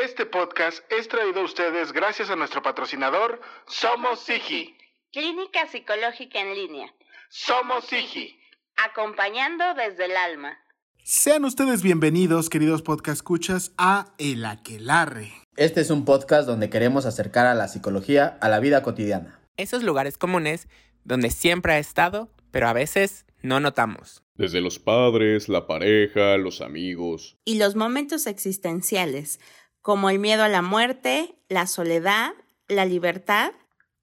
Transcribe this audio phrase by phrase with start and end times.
[0.00, 4.74] Este podcast es traído a ustedes gracias a nuestro patrocinador Somos Sigi.
[5.12, 6.94] Clínica Psicológica en Línea.
[7.28, 8.40] Somos Sigi.
[8.76, 10.56] Acompañando desde el alma.
[11.04, 15.34] Sean ustedes bienvenidos, queridos podcast escuchas, a El Aquelarre.
[15.56, 19.42] Este es un podcast donde queremos acercar a la psicología a la vida cotidiana.
[19.58, 20.68] Esos lugares comunes
[21.04, 24.22] donde siempre ha estado, pero a veces no notamos.
[24.36, 27.36] Desde los padres, la pareja, los amigos.
[27.44, 29.38] Y los momentos existenciales,
[29.82, 32.30] como el miedo a la muerte, la soledad,
[32.68, 33.52] la libertad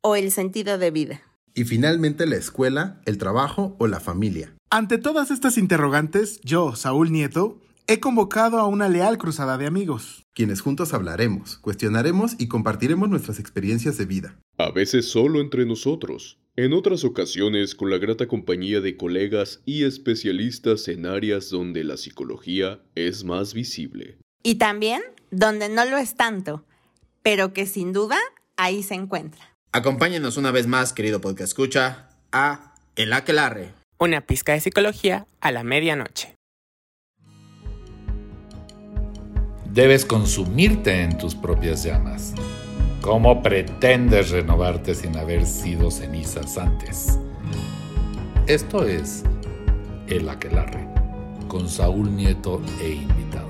[0.02, 1.22] o el sentido de vida.
[1.56, 4.54] Y finalmente la escuela, el trabajo o la familia.
[4.70, 10.28] Ante todas estas interrogantes, yo, Saúl Nieto, he convocado a una leal cruzada de amigos.
[10.36, 14.40] Quienes juntos hablaremos, cuestionaremos y compartiremos nuestras experiencias de vida.
[14.58, 19.86] A veces solo entre nosotros, en otras ocasiones con la grata compañía de colegas y
[19.86, 24.20] especialistas en áreas donde la psicología es más visible.
[24.44, 26.64] Y también donde no lo es tanto,
[27.22, 28.18] pero que sin duda
[28.58, 29.42] ahí se encuentra.
[29.72, 33.74] Acompáñenos una vez más, querido podcast escucha, a El Aquelarre.
[33.98, 36.36] Una pizca de psicología a la medianoche.
[39.66, 42.34] Debes consumirte en tus propias llamas.
[43.02, 47.20] ¿Cómo pretendes renovarte sin haber sido cenizas antes?
[48.48, 49.24] Esto es
[50.08, 50.88] El Aquelarre,
[51.48, 53.49] con Saúl Nieto e invitados.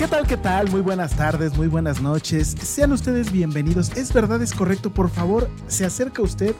[0.00, 0.70] ¿Qué tal, qué tal?
[0.70, 2.56] Muy buenas tardes, muy buenas noches.
[2.62, 3.90] Sean ustedes bienvenidos.
[3.98, 4.88] Es verdad, es correcto.
[4.88, 6.54] Por favor, se acerca usted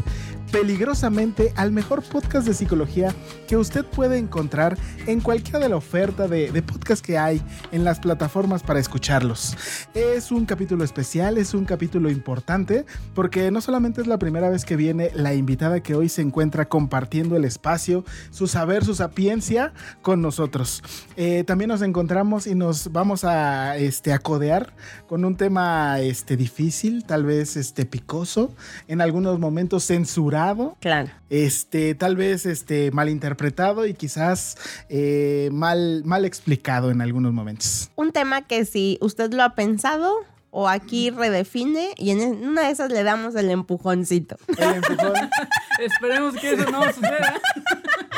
[0.50, 3.14] peligrosamente al mejor podcast de psicología
[3.46, 7.40] que usted puede encontrar en cualquiera de la oferta de, de podcast que hay
[7.72, 9.56] en las plataformas para escucharlos.
[9.94, 12.84] Es un capítulo especial, es un capítulo importante,
[13.14, 16.68] porque no solamente es la primera vez que viene la invitada que hoy se encuentra
[16.68, 20.82] compartiendo el espacio, su saber, su sapiencia con nosotros.
[21.16, 24.74] Eh, también nos encontramos y nos vamos a este, acodear
[25.06, 28.52] con un tema este, difícil, tal vez este, picoso,
[28.88, 30.39] en algunos momentos censurado
[30.80, 31.10] Claro.
[31.28, 34.56] este, tal vez este, mal interpretado y quizás
[34.88, 37.90] eh, mal, mal explicado en algunos momentos.
[37.96, 40.14] Un tema que si usted lo ha pensado
[40.52, 44.36] o aquí redefine y en una de esas le damos el empujoncito.
[44.58, 45.12] El empujón,
[45.78, 47.40] Esperemos que eso no suceda.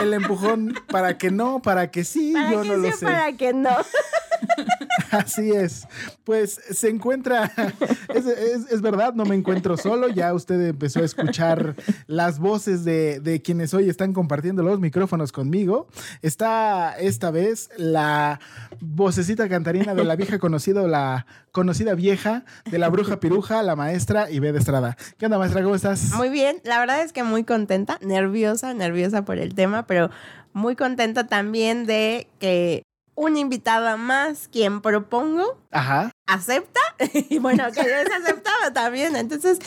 [0.00, 3.04] el empujón para que no, para que sí, Para yo que no lo sé.
[3.04, 3.70] para que no.
[5.10, 5.86] Así es.
[6.24, 7.50] Pues se encuentra,
[8.14, 10.08] es, verdad, no me encuentro solo.
[10.08, 11.74] Ya usted empezó a escuchar
[12.06, 15.86] las voces de, de quienes hoy están compartiendo los micrófonos conmigo.
[16.20, 18.40] Está esta vez la
[18.80, 24.30] vocecita cantarina de la vieja conocida, la conocida vieja de la bruja piruja, la maestra
[24.30, 24.96] Ivette Estrada.
[25.18, 25.62] ¿Qué onda, maestra?
[25.62, 26.12] ¿Cómo estás?
[26.12, 30.10] Muy bien, la verdad es que muy contenta, nerviosa, nerviosa por el tema, pero
[30.52, 32.82] muy contenta también de que
[33.14, 36.10] una invitada más, quien propongo, Ajá.
[36.26, 36.80] acepta
[37.30, 39.16] y bueno, que es aceptado también.
[39.16, 39.58] Entonces,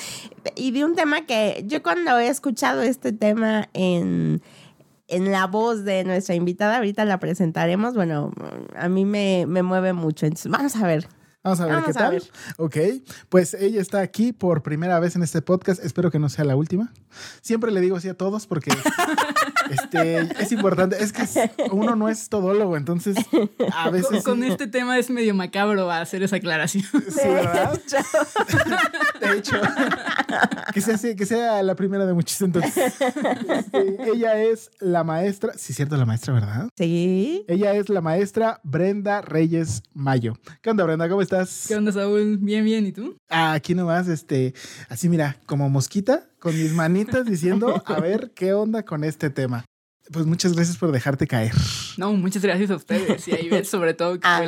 [0.56, 4.42] y de un tema que yo cuando he escuchado este tema en,
[5.08, 8.32] en la voz de nuestra invitada, ahorita la presentaremos, bueno,
[8.76, 10.26] a mí me, me mueve mucho.
[10.26, 11.08] Entonces, vamos a ver.
[11.46, 12.12] Vamos a ver Vamos qué tal.
[12.12, 12.24] ver.
[12.58, 12.78] Ok,
[13.30, 15.80] pues ella está aquí por primera vez en este podcast.
[15.86, 16.92] Espero que no sea la última.
[17.42, 18.72] Siempre le digo así a todos porque
[19.70, 20.98] este, es importante.
[21.04, 23.16] Es que uno no es todólogo, entonces
[23.74, 24.24] a veces.
[24.24, 26.84] con este tema es medio macabro hacer esa aclaración.
[26.84, 27.80] Sí, ¿verdad?
[29.22, 29.62] De hecho,
[30.74, 32.42] que sea, que sea la primera de muchos.
[32.42, 35.54] Entonces, Este, ella es la maestra.
[35.56, 36.70] Sí, cierto, la maestra, ¿verdad?
[36.76, 37.46] Sí.
[37.48, 40.34] Ella es la maestra Brenda Reyes Mayo.
[40.62, 41.08] ¿Qué onda, Brenda?
[41.08, 41.35] ¿Cómo estás?
[41.68, 42.38] ¿Qué onda, Saúl?
[42.38, 42.86] Bien, bien.
[42.86, 43.16] ¿Y tú?
[43.30, 44.54] Ah, aquí nomás, este,
[44.90, 49.66] así mira, como mosquita, con mis manitas diciendo, a ver qué onda con este tema.
[50.12, 51.52] Pues muchas gracias por dejarte caer.
[51.98, 54.46] No, muchas gracias a ustedes y a Ivette sobre todo, que fue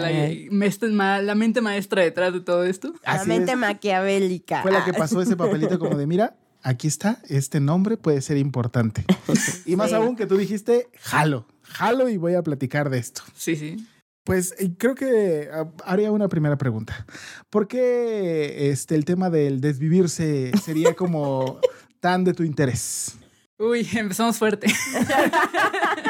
[0.92, 2.94] la, la mente maestra detrás de todo esto.
[3.04, 3.58] La Así mente es.
[3.58, 4.62] maquiavélica.
[4.62, 8.38] Fue la que pasó ese papelito como de, mira, aquí está, este nombre puede ser
[8.38, 9.04] importante.
[9.66, 9.96] Y más Sí.
[9.96, 13.24] aún que tú dijiste, jalo, jalo y voy a platicar de esto.
[13.36, 13.84] Sí, sí.
[14.28, 17.06] Pues creo que ah, haría una primera pregunta.
[17.50, 21.62] ¿Por qué este, el tema del desvivirse sería como
[22.02, 23.16] tan de tu interés?
[23.58, 24.68] Uy, empezamos fuerte.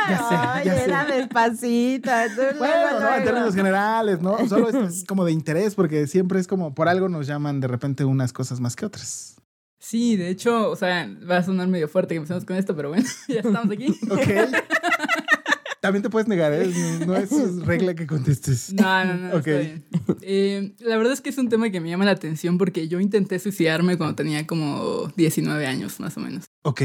[0.10, 0.84] Ya sé, Ay, ya sé.
[0.86, 2.10] era despacito.
[2.34, 4.48] tú luego, Bueno, no, en términos generales, ¿no?
[4.48, 7.68] Solo es, es como de interés, porque siempre es como, por algo nos llaman de
[7.68, 9.36] repente unas cosas más que otras.
[9.80, 12.90] Sí, de hecho, o sea, va a sonar medio fuerte que empecemos con esto, pero
[12.90, 13.88] bueno, ya estamos aquí.
[14.10, 14.28] Ok.
[15.88, 16.70] También te puedes negar, ¿eh?
[17.08, 17.32] No es
[17.66, 18.74] regla que contestes.
[18.74, 19.38] No, no, no.
[19.38, 19.48] Ok.
[19.48, 19.86] está bien.
[20.22, 23.00] Eh, la verdad es que es un tema que me llama la atención porque yo
[23.00, 26.44] intenté suicidarme cuando tenía como 19 años, más o menos.
[26.64, 26.82] Ok.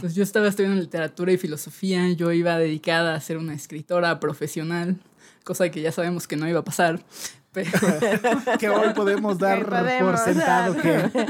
[0.00, 4.96] Pues yo estaba estudiando literatura y filosofía, yo iba dedicada a ser una escritora profesional,
[5.44, 7.04] cosa que ya sabemos que no iba a pasar.
[7.52, 7.70] Pero,
[8.58, 11.12] Que hoy podemos dar podemos por sentado dar.
[11.12, 11.26] que.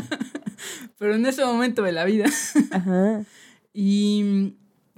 [0.98, 2.24] pero en ese momento de la vida
[2.70, 3.22] Ajá.
[3.74, 4.54] Y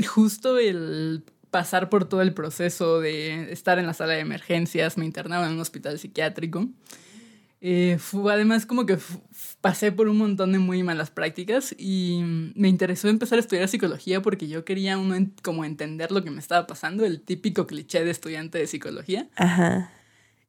[0.06, 5.04] justo el pasar por todo el proceso de estar en la sala de emergencias, me
[5.04, 6.68] internaba en un hospital psiquiátrico.
[7.60, 8.98] eh, fue además como que
[9.60, 12.20] pasé por un montón de muy malas prácticas y
[12.54, 16.30] me interesó empezar a estudiar psicología porque yo quería uno en- como entender lo que
[16.30, 19.28] me estaba pasando, el típico cliché de estudiante de psicología.
[19.34, 19.90] Ajá.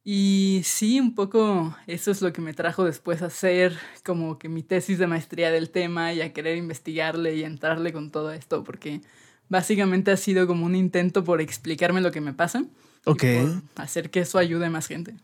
[0.04, 3.76] Y sí, un poco eso es lo que me trajo después a hacer
[4.06, 8.12] como que mi tesis de maestría del tema y a querer investigarle y entrarle con
[8.12, 9.02] todo esto, porque
[9.50, 12.60] básicamente ha sido como un intento por explicarme lo que me pasa.
[12.60, 13.24] y Ok.
[13.76, 15.16] por hacer que eso ayude a más gente.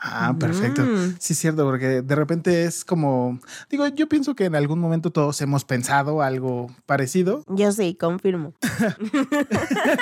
[0.00, 0.82] Ah, perfecto.
[0.82, 1.16] Mm.
[1.18, 3.40] Sí, es cierto, porque de repente es como.
[3.68, 8.54] Digo, yo pienso que en algún momento todos hemos pensado algo parecido, Yo sí, confirmo.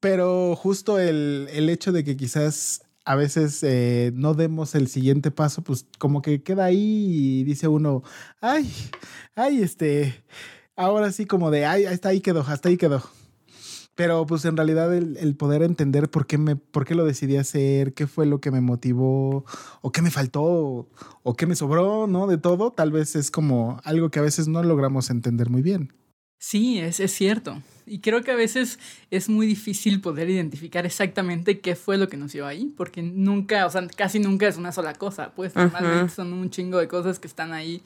[0.00, 5.30] pero justo el, el hecho de que quizás a veces eh, no demos el siguiente
[5.30, 6.80] paso, pues como que queda ahí
[7.40, 8.02] y dice uno,
[8.40, 8.68] ay,
[9.36, 10.24] ay, este,
[10.76, 13.02] ahora sí como de, ay, hasta ahí quedó, hasta ahí quedó.
[13.94, 17.36] Pero pues en realidad el, el poder entender por qué, me, por qué lo decidí
[17.36, 19.44] hacer, qué fue lo que me motivó,
[19.82, 20.88] o qué me faltó, o,
[21.22, 22.26] o qué me sobró, ¿no?
[22.26, 25.92] De todo, tal vez es como algo que a veces no logramos entender muy bien.
[26.38, 27.62] Sí, es, es cierto.
[27.86, 28.78] Y creo que a veces
[29.10, 33.66] es muy difícil poder identificar exactamente qué fue lo que nos llevó ahí, porque nunca,
[33.66, 37.18] o sea, casi nunca es una sola cosa, pues normalmente son un chingo de cosas
[37.18, 37.82] que están ahí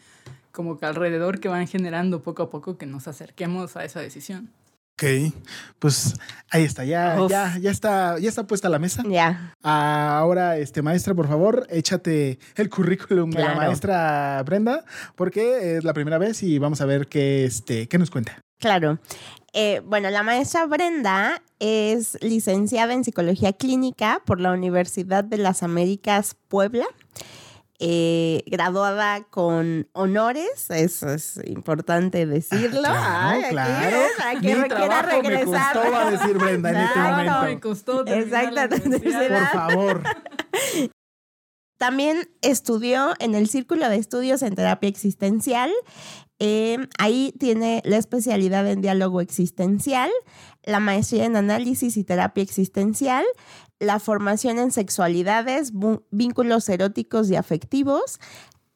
[0.56, 4.50] como que alrededor que van generando poco a poco que nos acerquemos a esa decisión.
[4.98, 5.30] Ok,
[5.78, 6.14] pues
[6.50, 7.30] ahí está, ya, Uf.
[7.30, 9.02] ya, ya está, ya está puesta la mesa.
[9.06, 9.52] Ya.
[9.62, 13.60] Ah, Ahora, este maestra, por favor, échate el currículum de la Claro.
[13.60, 18.10] maestra Brenda, porque es la primera vez y vamos a ver qué, este, qué nos
[18.10, 18.40] cuenta.
[18.58, 18.98] Claro.
[19.52, 25.62] Eh, bueno, la maestra Brenda es licenciada en Psicología Clínica por la Universidad de las
[25.62, 26.86] Américas Puebla.
[27.78, 32.82] Eh, graduada con honores, eso es importante decirlo.
[32.86, 36.70] Ah, Ay, aquí claro, es, a que Mi trabajo me costó, va a decir Brenda
[36.70, 37.42] en este momento.
[37.42, 39.52] Me costó universidad.
[39.52, 40.02] Por favor.
[41.76, 45.70] También estudió en el Círculo de Estudios en Terapia Existencial.
[46.38, 50.10] Eh, ahí tiene la especialidad en diálogo existencial,
[50.64, 53.24] la maestría en análisis y terapia existencial,
[53.78, 55.72] la formación en sexualidades,
[56.10, 58.20] vínculos eróticos y afectivos,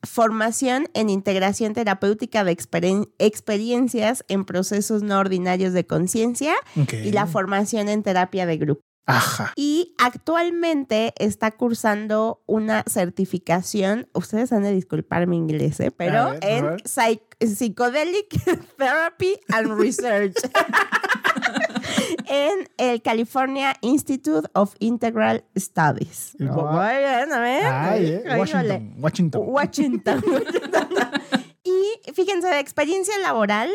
[0.03, 7.27] formación en integración terapéutica de experien- experiencias en procesos no ordinarios de conciencia y la
[7.27, 8.81] formación en terapia de grupo.
[9.07, 9.53] Ajá.
[9.57, 15.91] Y actualmente está cursando una certificación, ustedes han de disculpar mi inglés, ¿eh?
[15.91, 18.29] Pero ver, en psych- Psychedelic
[18.77, 20.35] Therapy and Research
[22.29, 26.37] en el California Institute of Integral Studies.
[26.39, 27.65] Muy bien, a ver.
[27.67, 28.25] Ay, eh.
[28.39, 29.43] Washington, Washington.
[29.47, 30.25] Washington.
[31.65, 33.71] y fíjense, de experiencia laboral,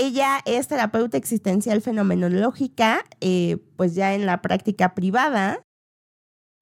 [0.00, 5.62] ella es terapeuta existencial fenomenológica, eh, pues ya en la práctica privada.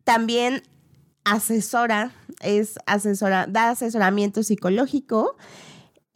[0.03, 0.65] También
[1.25, 5.37] asesora, es asesora, da asesoramiento psicológico.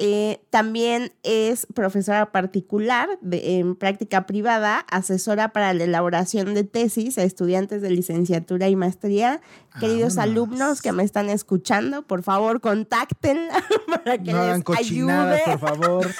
[0.05, 7.19] Eh, también es profesora particular de- en práctica privada, asesora para la elaboración de tesis
[7.19, 9.41] a estudiantes de licenciatura y maestría.
[9.79, 10.19] Queridos Vámonos.
[10.19, 15.41] alumnos que me están escuchando, por favor, contáctenla para que No les ayude.
[15.47, 16.11] por favor.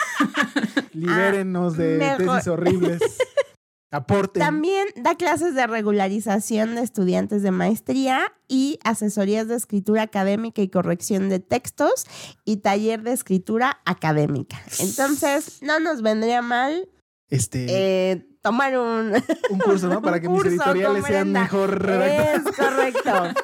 [0.93, 2.37] Libérennos de mejor.
[2.37, 3.03] tesis horribles.
[3.93, 4.41] Aporten.
[4.41, 10.69] También da clases de regularización de estudiantes de maestría y asesorías de escritura académica y
[10.69, 12.07] corrección de textos
[12.47, 14.61] y taller de escritura académica.
[14.79, 16.89] Entonces, no nos vendría mal
[17.29, 19.13] Este, eh, tomar un,
[19.51, 20.01] un curso, ¿no?
[20.01, 22.47] Para que mis editoriales sean mejor redactadas.
[22.47, 23.41] Es correcto.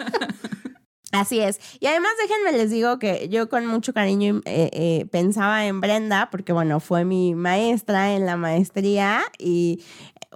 [1.13, 1.59] Así es.
[1.81, 6.29] Y además déjenme les digo que yo con mucho cariño eh, eh, pensaba en Brenda,
[6.31, 9.83] porque bueno, fue mi maestra en la maestría y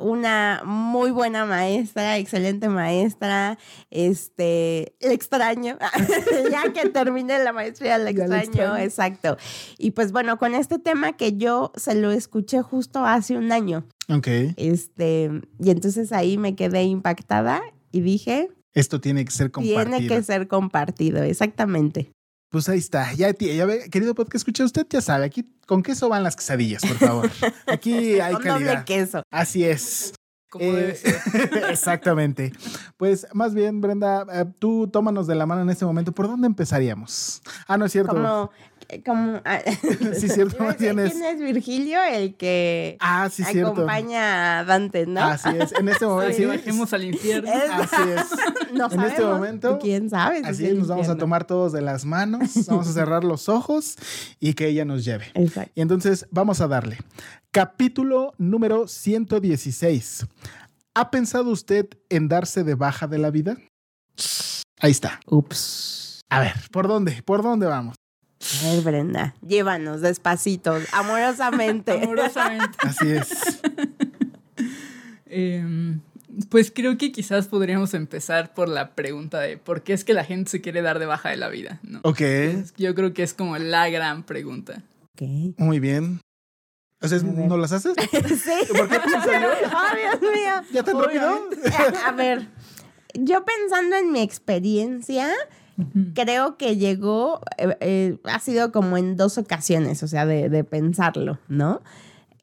[0.02, 3.58] una muy buena maestra, excelente maestra.
[3.90, 5.78] Este, la extraño.
[6.50, 8.34] ya que terminé la maestría, la extraño.
[8.36, 8.76] extraño.
[8.76, 9.36] Exacto.
[9.78, 13.84] Y pues bueno, con este tema que yo se lo escuché justo hace un año.
[14.08, 14.26] Ok.
[14.56, 19.84] Este, y entonces ahí me quedé impactada y dije, Esto tiene que ser compartido.
[19.98, 22.10] tiene que ser compartido, exactamente.
[22.52, 23.12] Pues ahí está.
[23.14, 26.96] Ya, ve, querido podcast, escucha usted, ya sabe, aquí con queso van las quesadillas, por
[26.98, 27.30] favor.
[27.66, 28.84] Aquí hay Con doble calidad.
[28.84, 29.22] queso.
[29.30, 30.12] Así es.
[30.50, 31.20] Como Eh, debe ser.
[31.70, 32.52] Exactamente.
[32.98, 36.12] Pues más bien, Brenda, eh, tú tómanos de la mano en este momento.
[36.12, 37.40] ¿Por dónde empezaríamos?
[37.66, 38.12] Ah, no es cierto.
[38.12, 38.50] Como,
[39.00, 39.60] como ah,
[40.18, 42.02] Sí, cierto, decir, es- ¿Quién es Virgilio?
[42.04, 43.72] El que Ah, sí, cierto.
[43.72, 45.22] acompaña a Dante, ¿no?
[45.22, 45.72] Así es.
[45.72, 46.36] En este momento.
[46.36, 47.50] Sí, sí, bajemos al infierno.
[47.52, 48.72] Es- Así es.
[48.74, 50.40] no en este momento, ¿Quién sabe?
[50.40, 53.48] si Así es nos vamos a tomar todos de las manos, vamos a cerrar los
[53.48, 53.96] ojos
[54.40, 55.26] y que ella nos lleve.
[55.34, 55.72] Exacto.
[55.74, 56.98] Y entonces vamos a darle.
[57.50, 60.26] Capítulo número 116.
[60.94, 63.56] ¿Ha pensado usted en darse de baja de la vida?
[64.80, 65.20] Ahí está.
[65.26, 66.20] Ups.
[66.30, 67.22] A ver, ¿por dónde?
[67.22, 67.94] ¿Por dónde vamos?
[68.42, 71.92] A ver, Brenda, llévanos despacito, amorosamente.
[72.02, 72.78] Amorosamente.
[72.80, 73.60] Así es.
[75.34, 76.00] Em,
[76.50, 80.24] pues creo que quizás podríamos empezar por la pregunta de por qué es que la
[80.24, 82.00] gente se quiere dar de baja de la vida, ¿no?
[82.02, 82.20] Ok,
[82.76, 84.82] Yo creo que es como la gran pregunta.
[85.14, 85.22] Ok.
[85.56, 86.20] muy bien.
[87.00, 87.18] O sea.
[87.20, 87.94] ¿no las haces?
[88.12, 88.72] Sí.
[88.76, 88.96] ¿Por qué?
[88.98, 90.52] Oh, Dios mío.
[90.70, 91.48] ¿Ya tan rápido?
[92.06, 92.48] A ver,
[93.14, 95.30] yo pensando en mi experiencia,
[96.14, 101.38] creo que llegó, eh, eh, ha sido como en dos ocasiones, o sea, de, pensarlo,
[101.48, 101.80] ¿no?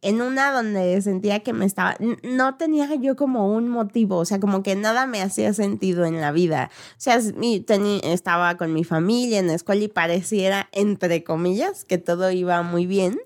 [0.02, 4.40] En una donde sentía que me estaba, no tenía yo como un motivo, o sea,
[4.40, 6.72] como que nada me hacía sentido en la vida.
[6.92, 11.98] O sea, teni- estaba con mi familia en la escuela y pareciera, entre comillas, que
[11.98, 13.20] todo iba muy bien,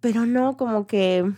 [0.00, 1.30] pero no, como que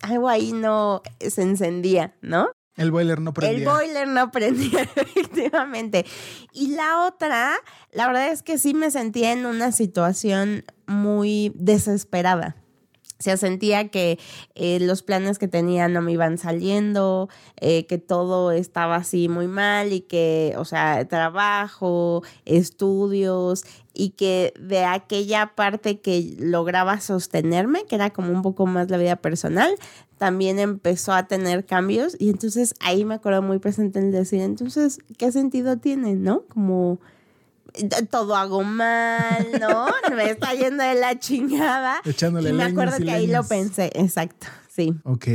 [0.00, 2.48] algo ahí no se encendía, ¿no?
[2.76, 3.58] El boiler no prendía.
[3.58, 6.06] El boiler no prendía, efectivamente.
[6.52, 7.54] Y la otra,
[7.92, 12.56] la verdad es que sí me sentía en una situación muy desesperada.
[13.22, 14.18] O sea, sentía que
[14.56, 17.28] eh, los planes que tenía no me iban saliendo,
[17.60, 23.62] eh, que todo estaba así muy mal y que, o sea, trabajo, estudios
[23.94, 28.98] y que de aquella parte que lograba sostenerme, que era como un poco más la
[28.98, 29.72] vida personal,
[30.18, 34.98] también empezó a tener cambios y entonces ahí me acuerdo muy presente en decir, entonces,
[35.16, 36.42] ¿qué sentido tiene, no?
[36.48, 36.98] Como
[38.10, 39.86] todo hago mal, ¿no?
[40.16, 42.00] Me está yendo de la chingada.
[42.04, 44.94] Echándole y me acuerdo y que ahí lo pensé, exacto, sí.
[45.04, 45.26] Ok.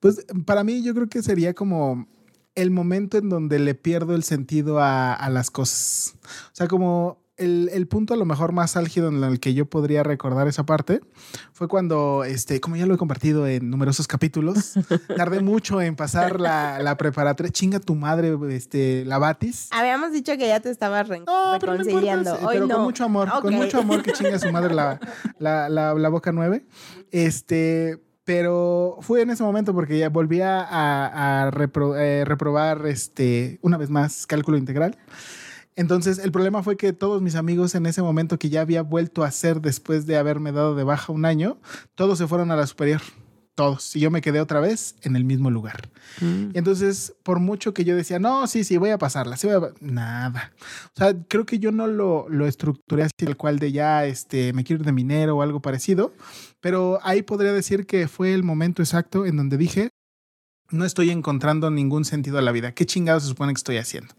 [0.00, 2.08] Pues para mí yo creo que sería como
[2.54, 6.14] el momento en donde le pierdo el sentido a, a las cosas.
[6.24, 9.66] O sea, como el, el punto a lo mejor más álgido en el que yo
[9.66, 11.00] podría recordar esa parte
[11.52, 14.74] fue cuando, este, como ya lo he compartido en numerosos capítulos,
[15.16, 17.52] tardé mucho en pasar la, la preparatoria.
[17.52, 19.68] Chinga tu madre, este, la batis.
[19.72, 22.34] Habíamos dicho que ya te estabas re- No, pero no importa, reconciliando.
[22.46, 22.74] Hoy pero no.
[22.76, 23.60] con mucho amor, con Ok.
[23.62, 24.98] mucho amor que chinga su madre la,
[25.38, 26.64] la, la, la boca nueve.
[27.10, 33.58] Este, pero fue en ese momento porque ya volvía a, a repro- eh, reprobar este,
[33.62, 34.96] una vez más cálculo integral.
[35.76, 39.24] Entonces, el problema fue que todos mis amigos en ese momento que ya había vuelto
[39.24, 41.58] a hacer después de haberme dado de baja un año,
[41.94, 43.00] todos se fueron a la superior.
[43.54, 43.94] Todos.
[43.94, 45.90] Y yo me quedé otra vez en el mismo lugar.
[46.22, 49.56] Y entonces, por mucho que yo decía, no, sí, sí, voy a pasarla, sí voy
[49.56, 50.52] a pa-", Nada.
[50.86, 54.54] O sea, creo que yo no lo, lo estructuré así, tal cual de ya, este,
[54.54, 56.14] me quiero ir de minero o algo parecido.
[56.60, 59.90] Pero ahí podría decir que fue el momento exacto en donde dije,
[60.70, 62.72] no estoy encontrando ningún sentido a la vida.
[62.72, 64.14] ¿Qué chingados se supone que estoy haciendo?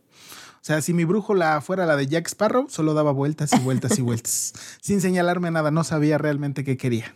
[0.64, 4.00] O sea, si mi brújula fuera la de Jack Sparrow, solo daba vueltas y vueltas
[4.00, 7.14] y vueltas, sin señalarme nada, no sabía realmente qué quería.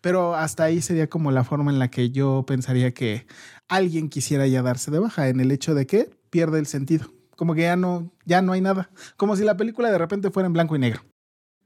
[0.00, 3.26] Pero hasta ahí sería como la forma en la que yo pensaría que
[3.66, 7.12] alguien quisiera ya darse de baja, en el hecho de que pierde el sentido.
[7.34, 8.90] Como que ya no, ya no hay nada.
[9.16, 11.02] Como si la película de repente fuera en blanco y negro.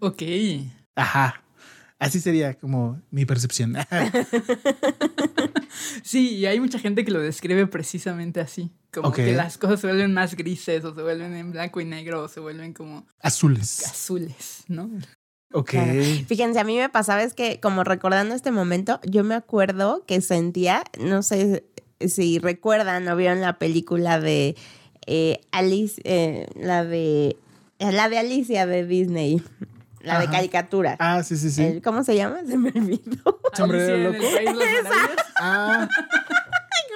[0.01, 0.23] Ok.
[0.95, 1.43] Ajá.
[1.99, 3.75] Así sería como mi percepción.
[6.03, 8.71] Sí, y hay mucha gente que lo describe precisamente así.
[8.93, 12.25] Como que las cosas se vuelven más grises o se vuelven en blanco y negro
[12.25, 13.87] o se vuelven como Azules.
[13.87, 14.91] azules, ¿no?
[15.53, 15.71] Ok.
[15.71, 16.03] Claro.
[16.27, 20.21] Fíjense, a mí me pasaba es que como recordando este momento, yo me acuerdo que
[20.21, 21.65] sentía, no sé
[22.01, 24.57] si recuerdan o vieron la película de
[25.07, 27.37] eh, Alice, eh, la de
[27.79, 29.43] la de Alicia de Disney,
[30.03, 30.97] la de caricatura.
[30.99, 31.63] Ah, sí, sí, sí.
[31.65, 32.39] El- ¿Cómo se llama?
[32.47, 33.41] Se me olvidó.
[33.55, 34.25] Sombrero loco.
[35.41, 35.89] Ah,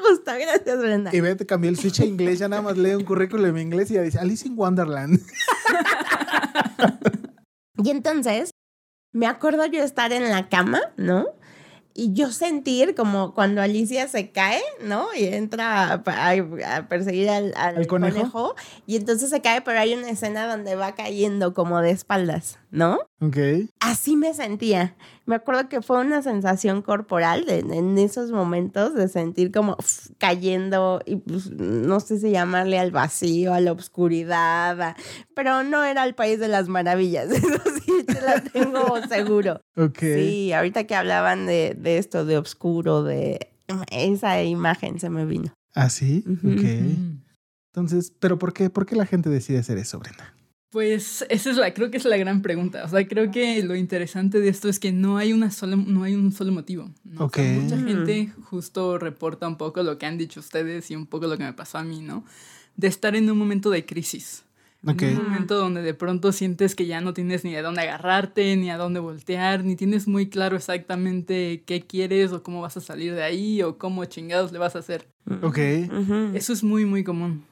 [0.08, 1.10] Justo, gracias Brenda.
[1.12, 3.90] y vete, cambié el switch a inglés, ya nada más lee un currículum en inglés
[3.90, 5.20] y ya dice Alice in Wonderland.
[7.82, 8.50] Y entonces,
[9.12, 11.26] me acuerdo yo estar en la cama, ¿no?
[11.98, 15.06] Y yo sentir como cuando Alicia se cae, ¿no?
[15.14, 18.16] Y entra a, a- a perseguir al, al ¿Al conejo?
[18.18, 18.54] conejo?
[18.86, 22.98] Y entonces se cae, pero hay una escena donde va cayendo como de espaldas, ¿no?
[23.22, 23.38] Ok.
[23.80, 24.94] Así me sentía.
[25.26, 30.08] Me acuerdo que fue una sensación corporal de- en esos momentos de sentir como uf,
[30.18, 34.96] cayendo y pues, no sé si llamarle al vacío, a la oscuridad, a-
[35.34, 39.60] pero no era el país de las maravillas, eso sí te lo tengo seguro.
[39.76, 39.98] Ok.
[39.98, 43.50] Sí, ahorita que hablaban de, de esto, de oscuro, de
[43.90, 45.52] Esa imagen se me vino.
[45.74, 46.24] ¿Ah, sí?
[46.26, 46.64] Ok.
[47.74, 48.70] Entonces, ¿pero por qué?
[48.70, 50.32] ¿Por qué la gente decide hacer eso, Brenda?
[50.70, 52.84] Pues esa es la, creo que es la gran pregunta.
[52.84, 56.02] O sea, creo que lo interesante de esto es que no hay una sola, no
[56.02, 56.90] hay un solo motivo.
[57.04, 57.26] ¿no?
[57.26, 57.62] O sea, Ok.
[57.62, 61.38] mucha gente justo reporta un poco lo que han dicho ustedes y un poco lo
[61.38, 62.24] que me pasó a mí, ¿no?
[62.76, 64.42] De estar en un momento de crisis.
[64.86, 65.02] Ok.
[65.02, 68.54] En un momento donde de pronto sientes que ya no tienes ni de dónde agarrarte,
[68.56, 72.80] ni a dónde voltear, ni tienes muy claro exactamente qué quieres o cómo vas a
[72.80, 75.08] salir de ahí o cómo chingados le vas a hacer.
[75.42, 75.58] Ok.
[76.34, 77.44] Eso es muy, muy común.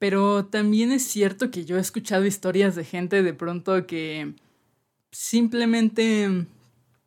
[0.00, 4.32] Pero también es cierto que yo he escuchado historias de gente de pronto que
[5.12, 6.46] simplemente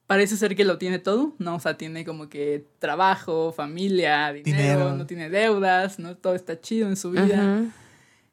[0.05, 1.55] parece ser que lo tiene todo, ¿no?
[1.55, 4.95] O sea, tiene como que trabajo, familia, dinero, Dinero.
[4.95, 6.15] no tiene deudas, ¿no?
[6.15, 7.65] Todo está chido en su vida.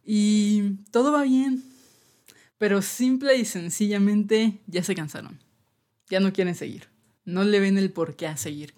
[0.05, 1.65] Y todo va bien.
[2.59, 5.39] Pero simple y sencillamente ya se cansaron.
[6.11, 6.89] Ya no quieren seguir.
[7.25, 8.75] No le ven el por qué a seguir.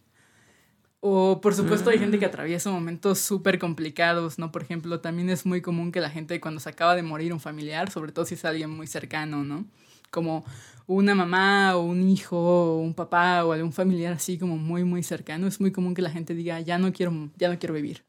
[1.04, 4.52] O por supuesto hay gente que atraviesa momentos súper complicados, ¿no?
[4.52, 7.40] Por ejemplo, también es muy común que la gente cuando se acaba de morir un
[7.40, 9.66] familiar, sobre todo si es alguien muy cercano, ¿no?
[10.12, 10.44] Como
[10.86, 15.02] una mamá o un hijo o un papá o algún familiar así como muy muy
[15.02, 18.04] cercano, es muy común que la gente diga, ya no quiero, ya no quiero vivir,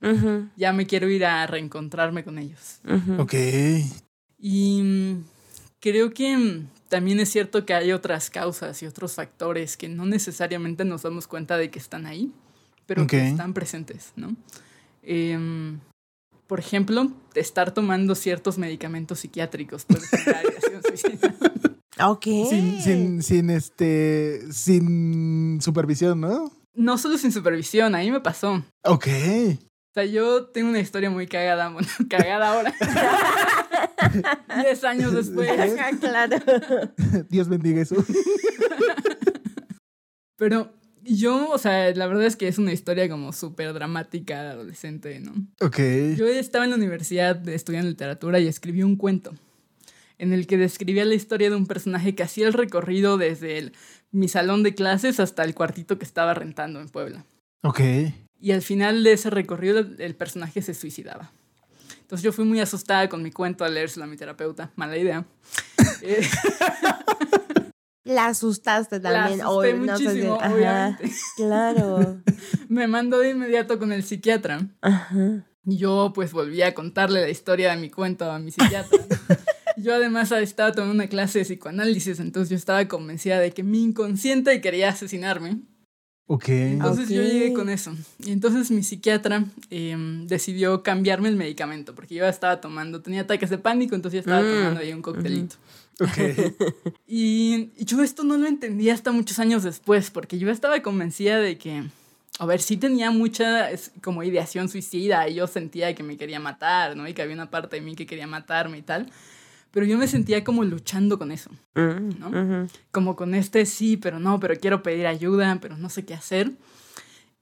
[0.56, 2.80] ya me quiero ir a reencontrarme con ellos.
[3.18, 3.34] Ok.
[4.38, 5.24] Y mm,
[5.80, 10.06] creo que mm, también es cierto que hay otras causas y otros factores que no
[10.06, 12.32] necesariamente nos damos cuenta de que están ahí,
[12.86, 14.36] pero que están presentes, ¿no?
[15.02, 15.80] Em,
[16.48, 21.36] por ejemplo, estar tomando ciertos medicamentos psiquiátricos puede generar ideación suicida.
[22.00, 22.24] Ok.
[22.24, 24.42] Sin, sin, sin este.
[24.52, 26.52] Sin supervisión, ¿no?
[26.76, 28.64] No solo sin supervisión, a mí me pasó.
[28.84, 29.08] Ok.
[29.08, 32.74] O sea, yo tengo una historia muy cagada, bueno, cagada ahora.
[34.64, 35.50] Diez años después.
[35.52, 36.38] Ajá, claro.
[37.30, 37.96] Dios bendiga eso.
[40.36, 40.74] Pero
[41.04, 45.20] yo, o sea, la verdad es que es una historia como súper dramática de adolescente,
[45.20, 45.34] ¿no?
[45.62, 45.78] Ok.
[46.18, 49.34] Yo estaba en la universidad estudiando literatura y escribí un cuento
[50.18, 53.74] en el que describía la historia de un personaje que hacía el recorrido desde el-
[54.12, 57.26] mi salón de clases hasta el cuartito que estaba rentando en Puebla.
[57.64, 57.82] Ok.
[58.40, 61.32] Y al final de ese recorrido el, personaje se suicidaba.
[62.02, 64.72] Entonces yo fui muy asustada con mi cuento al leérselo a mi terapeuta.
[64.76, 65.26] Mala idea.
[66.06, 66.20] Eh,
[68.06, 69.42] La asustaste la también.
[69.42, 71.12] asusté o no sé si- muchísimo, Ajá, obviamente.
[71.38, 72.22] Claro.
[72.70, 74.68] Me mandó de inmediato con el psiquiatra.
[74.82, 75.46] Ajá.
[75.66, 79.00] Y yo pues volví a contarle la historia de mi cuento a mi psiquiatra.
[79.78, 83.82] yo además estaba tomando una clase de psicoanálisis, entonces yo estaba convencida de que mi
[83.84, 85.62] inconsciente quería asesinarme.
[86.28, 86.50] Ok.
[86.50, 87.28] Entonces yo Ok.
[87.28, 87.94] llegué con eso.
[88.20, 93.22] Y entonces mi psiquiatra eh, decidió cambiarme el medicamento, porque yo ya estaba tomando, tenía
[93.22, 94.54] ataques de pánico, entonces ya estaba Mm.
[94.58, 95.56] tomando ahí un coctelito.
[96.00, 96.18] Ok.
[97.08, 101.60] Y yo esto no lo entendí hasta muchos años después, porque yo estaba convencida de
[101.60, 101.84] que,
[102.40, 103.70] a ver, sí tenía mucha
[104.02, 107.08] como ideación suicida y yo sentía que me quería matar, ¿no?
[107.08, 109.12] Y que había una parte de mí que quería matarme y tal.
[109.70, 112.68] Pero yo me sentía como luchando con eso, Mm, ¿no?
[112.92, 116.52] Como con este sí, pero no, pero quiero pedir ayuda, pero no sé qué hacer.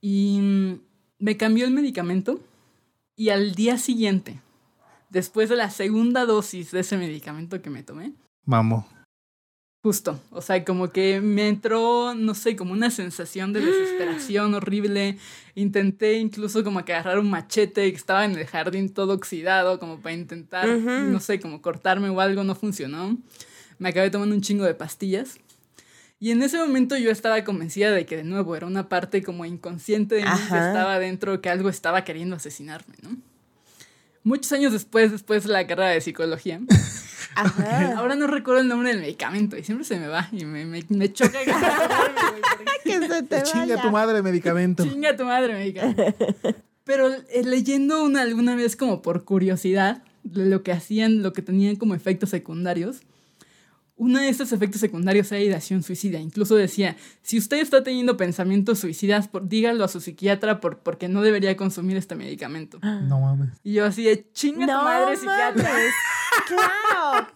[0.01, 0.79] Y
[1.19, 2.41] me cambió el medicamento
[3.15, 4.39] y al día siguiente,
[5.09, 8.13] después de la segunda dosis de ese medicamento que me tomé,
[8.45, 8.87] Mamo.
[9.83, 15.17] Justo, o sea, como que me entró, no sé, como una sensación de desesperación horrible.
[15.55, 19.99] Intenté incluso como que agarrar un machete que estaba en el jardín todo oxidado, como
[19.99, 23.17] para intentar, no sé, como cortarme o algo, no funcionó.
[23.79, 25.39] Me acabé tomando un chingo de pastillas.
[26.19, 29.43] Y en ese momento yo estaba convencida de que de nuevo era una parte como
[29.43, 33.17] inconsciente de mí que estaba dentro, que algo estaba queriendo asesinarme, ¿no?
[34.23, 36.61] Muchos años después, después de la carrera de psicología,
[37.35, 37.97] Ajá.
[37.97, 40.83] Ahora no recuerdo el nombre del medicamento y siempre se me va y me, me,
[40.89, 41.39] me choca.
[42.83, 44.83] que se te Chinga tu madre medicamento.
[44.83, 46.03] Chinga tu madre, medicamento.
[46.83, 51.75] Pero eh, leyendo una alguna vez como por curiosidad lo que hacían, lo que tenían
[51.75, 53.01] como efectos secundarios,
[54.01, 56.17] uno de estos efectos secundarios era ideación suicida.
[56.17, 61.07] Incluso decía, si usted está teniendo pensamientos suicidas, por, dígalo a su psiquiatra por, porque
[61.07, 62.79] no debería consumir este medicamento.
[63.01, 63.49] No mames.
[63.63, 65.69] Y yo así de, chinga tu No madre, psiquiatra.
[66.47, 67.27] Claro.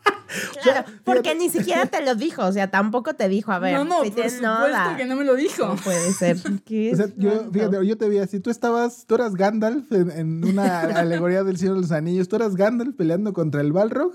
[0.64, 3.84] Claro, porque ni siquiera te lo dijo, o sea, tampoco te dijo, a ver, no,
[3.84, 5.68] no, si por supuesto que no me lo dijo.
[5.68, 6.38] No puede ser.
[6.66, 9.92] ¿Qué O sea, es yo, fíjate, yo te vi así, tú estabas, tú eras Gandalf
[9.92, 13.72] en, en una alegoría del Señor de los Anillos, tú eras Gandalf peleando contra el
[13.72, 14.14] Balrog,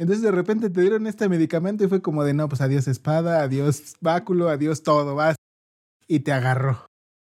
[0.00, 3.42] entonces de repente te dieron este medicamento y fue como de, no, pues adiós espada,
[3.42, 5.36] adiós báculo, adiós todo, vas,
[6.08, 6.86] y te agarró.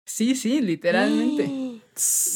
[0.05, 1.45] Sí, sí, literalmente.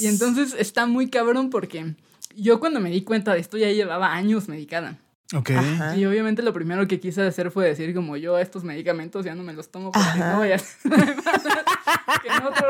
[0.02, 1.96] Y entonces está muy cabrón porque
[2.36, 5.00] yo cuando me di cuenta de esto ya llevaba años medicada.
[5.34, 5.52] Ok.
[5.52, 5.96] Ajá.
[5.96, 9.44] Y obviamente lo primero que quise hacer fue decir como yo estos medicamentos ya no
[9.44, 10.34] me los tomo porque Ajá.
[10.34, 10.60] no vaya a
[12.22, 12.68] que en otro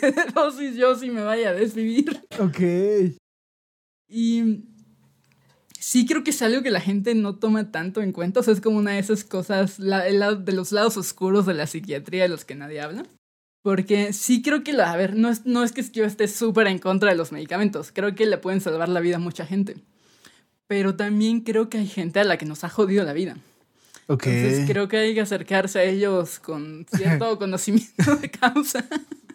[0.00, 2.20] de dosis yo sí me vaya a desvivir.
[2.40, 2.58] Ok.
[4.08, 4.64] Y
[5.80, 8.40] sí creo que es algo que la gente no toma tanto en cuenta.
[8.40, 11.66] O sea, es como una de esas cosas, la- de los lados oscuros de la
[11.66, 13.04] psiquiatría de los que nadie habla.
[13.62, 16.68] Porque sí creo que, la, a ver, no es, no es que yo esté súper
[16.68, 17.90] en contra de los medicamentos.
[17.92, 19.76] Creo que le pueden salvar la vida a mucha gente.
[20.66, 23.36] Pero también creo que hay gente a la que nos ha jodido la vida.
[24.06, 24.26] Ok.
[24.26, 28.84] Entonces creo que hay que acercarse a ellos con cierto conocimiento de causa.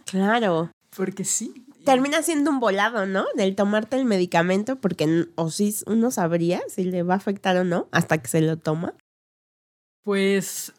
[0.06, 0.72] Claro.
[0.96, 1.66] Porque sí.
[1.86, 3.26] Termina siendo un volado, ¿no?
[3.36, 7.64] Del tomarte el medicamento, porque o sí uno sabría si le va a afectar o
[7.64, 8.94] no hasta que se lo toma.
[10.04, 10.74] Pues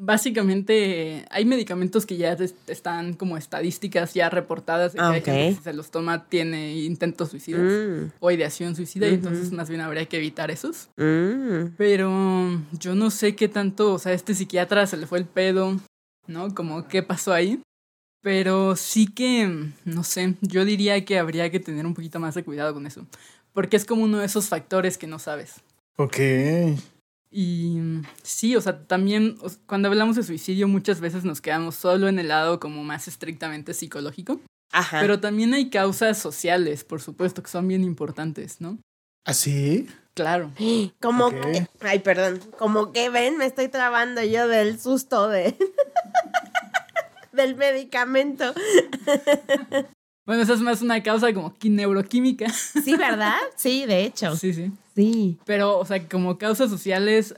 [0.00, 2.36] básicamente hay medicamentos que ya
[2.68, 5.48] están como estadísticas ya reportadas de que Ah, hay gente ok.
[5.50, 9.68] que si se los toma tiene intentos suicidas Mm, o ideación suicida y entonces más
[9.68, 10.88] bien habría que evitar esos.
[10.96, 11.74] mm.
[11.76, 15.76] Pero yo no sé qué tanto, o sea, este psiquiatra se le fue el pedo,
[16.26, 16.54] ¿no?
[16.54, 17.60] Como qué pasó ahí.
[18.20, 22.44] Pero sí que, no sé, yo diría que habría que tener un poquito más de
[22.44, 23.06] cuidado con eso.
[23.52, 25.56] Porque es como uno de esos factores que no sabes.
[25.96, 26.16] Ok.
[27.30, 32.08] Y mm, sí, o sea, también cuando hablamos de suicidio muchas veces nos quedamos solo
[32.08, 34.40] en el lado como más estrictamente psicológico.
[34.72, 35.00] Ajá.
[35.00, 38.78] Pero también hay causas sociales, por supuesto, que son bien importantes, ¿no?
[39.24, 39.88] ¿Así?
[40.14, 40.50] Claro.
[41.00, 45.54] Como que, ay, perdón, como que ven, me estoy trabando yo del susto de
[47.38, 48.52] del medicamento.
[50.28, 52.50] Bueno, esa es más una causa como neuroquímica.
[52.50, 53.38] Sí, ¿verdad?
[53.56, 54.36] Sí, de hecho.
[54.36, 54.70] Sí, sí.
[54.94, 55.38] Sí.
[55.46, 57.34] Pero, o sea, como causas sociales,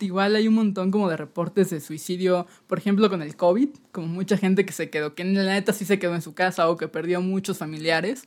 [0.00, 4.08] igual hay un montón como de reportes de suicidio, por ejemplo, con el COVID, como
[4.08, 6.68] mucha gente que se quedó, que en la neta sí se quedó en su casa
[6.68, 8.24] o que perdió muchos familiares.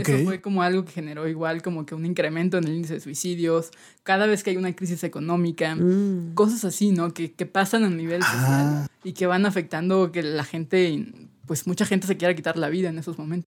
[0.00, 3.00] Eso fue como algo que generó igual como que un incremento en el índice de
[3.00, 3.70] suicidios,
[4.02, 6.34] cada vez que hay una crisis económica, Mm.
[6.34, 7.12] cosas así, ¿no?
[7.14, 8.86] Que, que pasan a nivel social Ah.
[9.04, 11.06] y que van afectando que la gente,
[11.46, 13.46] pues mucha gente se quiera quitar la vida en esos momentos.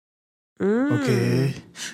[0.60, 0.92] Mm.
[0.94, 1.08] Ok.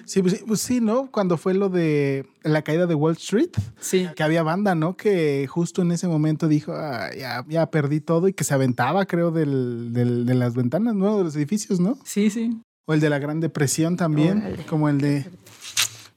[0.04, 1.10] Sí pues, sí, pues sí, ¿no?
[1.10, 4.08] Cuando fue lo de la caída de Wall Street, Sí.
[4.14, 4.98] que había banda, ¿no?
[4.98, 9.06] Que justo en ese momento dijo, "Ah, ya, ya perdí todo y que se aventaba,
[9.06, 11.18] creo, del, del- de las ventanas, ¿no?
[11.18, 11.98] De los edificios, ¿no?
[12.04, 12.60] Sí, sí.
[12.90, 14.66] O el de la Gran Depresión también, Órale.
[14.66, 15.26] como el de,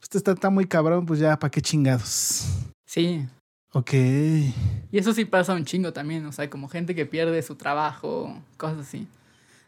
[0.01, 2.45] este está, está muy cabrón, pues ya, ¿para qué chingados?
[2.85, 3.25] Sí.
[3.73, 3.93] Ok.
[3.93, 8.41] Y eso sí pasa un chingo también, o sea, como gente que pierde su trabajo,
[8.57, 9.05] cosas así.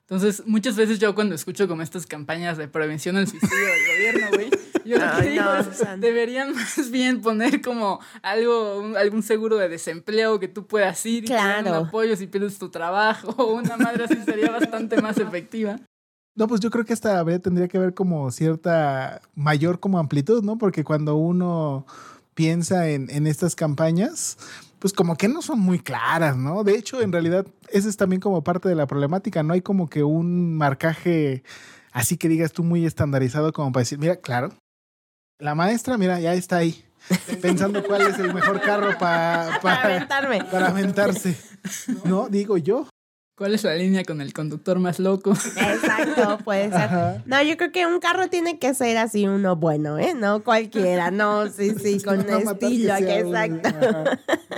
[0.01, 4.27] Entonces, muchas veces yo cuando escucho como estas campañas de prevención al suicidio del gobierno,
[4.37, 4.49] güey,
[4.85, 9.57] yo lo que digo no, es, deberían más bien poner como algo, un- algún seguro
[9.57, 11.81] de desempleo que tú puedas ir y te den Claro.
[11.81, 15.79] un apoyo si pierdes tu trabajo, o una madre así sería bastante más efectiva.
[16.35, 20.43] No, pues yo creo que esta habría, tendría que haber como cierta mayor como amplitud,
[20.43, 20.57] ¿no?
[20.57, 21.85] Porque cuando uno
[22.33, 24.37] piensa en, en estas campañas,
[24.79, 26.63] pues como que no son muy claras, ¿no?
[26.63, 29.43] De hecho, en realidad, esa es también como parte de la problemática.
[29.43, 31.43] No hay como que un marcaje
[31.91, 34.49] así que digas tú muy estandarizado como para decir, mira, claro,
[35.39, 36.83] la maestra, mira, ya está ahí,
[37.41, 40.43] pensando cuál es el mejor carro pa- Para para, aventarme.
[40.45, 41.37] para aventarse.
[42.05, 42.87] No, digo yo.
[43.43, 45.31] ¿Cuál es la línea con el conductor más loco?
[45.33, 46.75] Exacto, puede ser.
[46.75, 47.21] Ajá.
[47.25, 50.13] No, yo creo que un carro tiene que ser así uno bueno, ¿eh?
[50.15, 53.79] No cualquiera, no, sí, sí, con No que estilo, que un- exacto.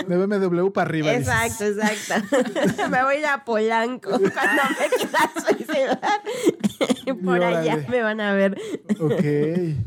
[0.06, 1.10] De BMW para arriba.
[1.10, 1.26] dices.
[1.26, 2.86] Exacto, exacto.
[2.88, 6.00] me voy a ir a Polanco cuando me quiera suicidar.
[7.24, 8.56] Por allá me van a ver.
[9.00, 9.84] Ok.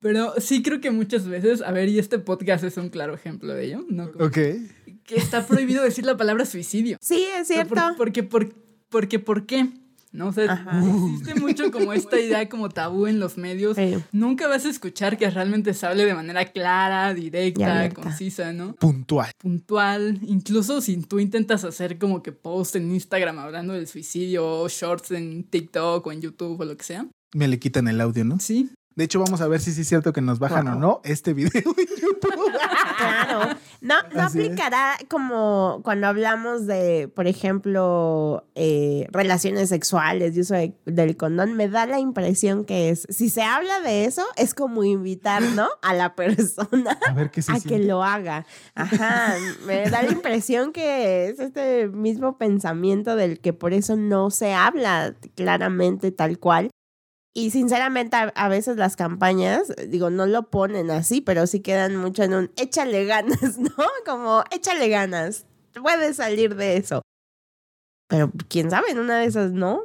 [0.00, 3.52] Pero sí creo que muchas veces, a ver, y este podcast es un claro ejemplo
[3.52, 4.12] de ello, ¿no?
[4.12, 4.38] Como Ok.
[5.08, 6.98] Que está prohibido decir la palabra suicidio.
[7.00, 7.74] Sí, es cierto.
[7.74, 8.54] por- porque, por,
[8.90, 9.66] porque, ¿por qué?
[10.12, 10.28] ¿No?
[10.28, 10.64] O sea,
[11.18, 13.76] existe mucho como esta idea como tabú en los medios.
[13.76, 13.94] Sí.
[14.12, 18.74] Nunca vas a escuchar que realmente se hable de manera clara, directa, concisa, ¿no?
[18.76, 19.30] Puntual.
[19.38, 20.18] Puntual.
[20.26, 25.10] Incluso si tú intentas hacer como que post en Instagram hablando del suicidio o shorts
[25.10, 27.06] en TikTok o en YouTube o lo que sea.
[27.34, 28.40] Me le quitan el audio, ¿no?
[28.40, 28.70] Sí.
[28.98, 31.32] De hecho, vamos a ver si sí es cierto que nos bajan o no este
[31.32, 32.18] video en YouTube.
[32.98, 33.54] Claro.
[33.80, 34.46] No, no Así es.
[34.46, 41.52] aplicará como cuando hablamos de, por ejemplo, eh, relaciones sexuales y uso de- del condón.
[41.52, 45.68] Me da la impresión que es, si se habla de eso, es como invitar, ¿no?
[45.82, 47.68] A la persona A ver qué sí a sí.
[47.68, 48.44] que lo haga.
[48.74, 49.34] Ajá.
[49.64, 54.54] Me da la impresión que es este mismo pensamiento del que por eso no se
[54.54, 56.70] habla claramente tal cual.
[57.38, 61.94] Y sinceramente a, a veces las campañas, digo, no lo ponen así, pero sí quedan
[61.96, 63.70] mucho en un échale ganas, ¿no?
[64.04, 65.46] Como échale ganas,
[65.80, 67.02] puedes salir de eso.
[68.08, 69.82] Pero quién sabe, en una de esas no.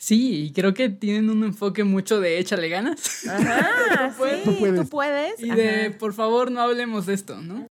[0.00, 3.24] Sí, y creo que tienen un enfoque mucho de échale ganas.
[3.28, 4.42] Ajá, Tú puedes.
[4.44, 4.80] sí, Tú puedes.
[4.80, 5.40] tú puedes.
[5.40, 7.68] Y de, por favor, no hablemos de esto, ¿no?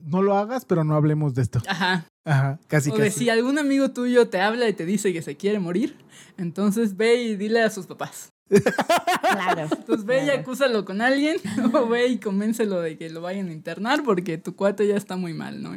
[0.00, 1.60] No lo hagas, pero no hablemos de esto.
[1.66, 2.06] Ajá.
[2.24, 3.20] Ajá, casi o de casi.
[3.20, 5.96] si algún amigo tuyo te habla y te dice que se quiere morir,
[6.38, 8.30] entonces ve y dile a sus papás.
[8.48, 9.68] Claro.
[9.78, 11.36] Entonces ve y acúsalo con alguien
[11.72, 15.16] o ve y convéncelo de que lo vayan a internar porque tu cuate ya está
[15.16, 15.74] muy mal, ¿no?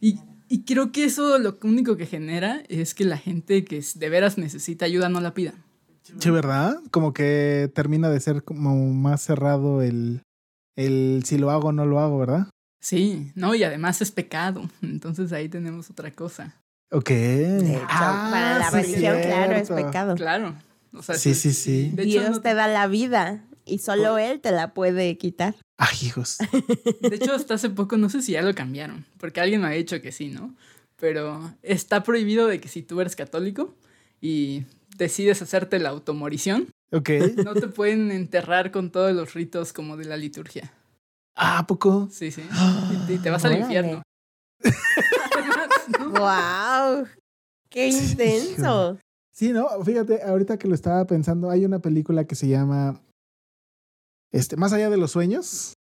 [0.00, 4.08] Y, y creo que eso lo único que genera es que la gente que de
[4.08, 5.54] veras necesita ayuda no la pida.
[6.20, 6.78] Sí, ¿verdad?
[6.92, 10.22] Como que termina de ser como más cerrado el,
[10.76, 12.48] el si lo hago o no lo hago, ¿verdad?
[12.80, 14.70] Sí, no, y además es pecado.
[14.82, 16.54] Entonces ahí tenemos otra cosa.
[16.92, 17.10] Ok.
[17.10, 20.14] Hecho, Ah, para la sí, religión, claro, es pecado.
[20.14, 20.54] Claro.
[20.96, 21.90] O sea, Sí, sí, sí.
[21.92, 25.54] De hecho, Dios no- te da la vida y solo Él te la puede quitar.
[25.78, 26.38] Ay, hijos.
[27.00, 29.70] De hecho, hasta hace poco, no sé si ya lo cambiaron, porque alguien me ha
[29.70, 30.54] dicho que sí, ¿no?
[30.98, 33.74] Pero está prohibido de que si tú eres católico
[34.20, 34.64] y
[34.96, 37.10] decides hacerte la automorición, Ok.
[37.44, 40.72] no te pueden enterrar con todos los ritos como de la liturgia.
[41.34, 42.08] Ah, ¿a poco?
[42.10, 42.42] Sí, sí.
[43.10, 44.02] Y, y te vas al infierno.
[45.98, 46.10] ¿no?
[46.10, 47.06] ¡Wow!
[47.68, 48.98] ¡Qué Sí, intenso!
[49.36, 53.02] Sí, no, fíjate, ahorita que lo estaba pensando, hay una película que se llama
[54.32, 55.74] este, Más allá de los sueños.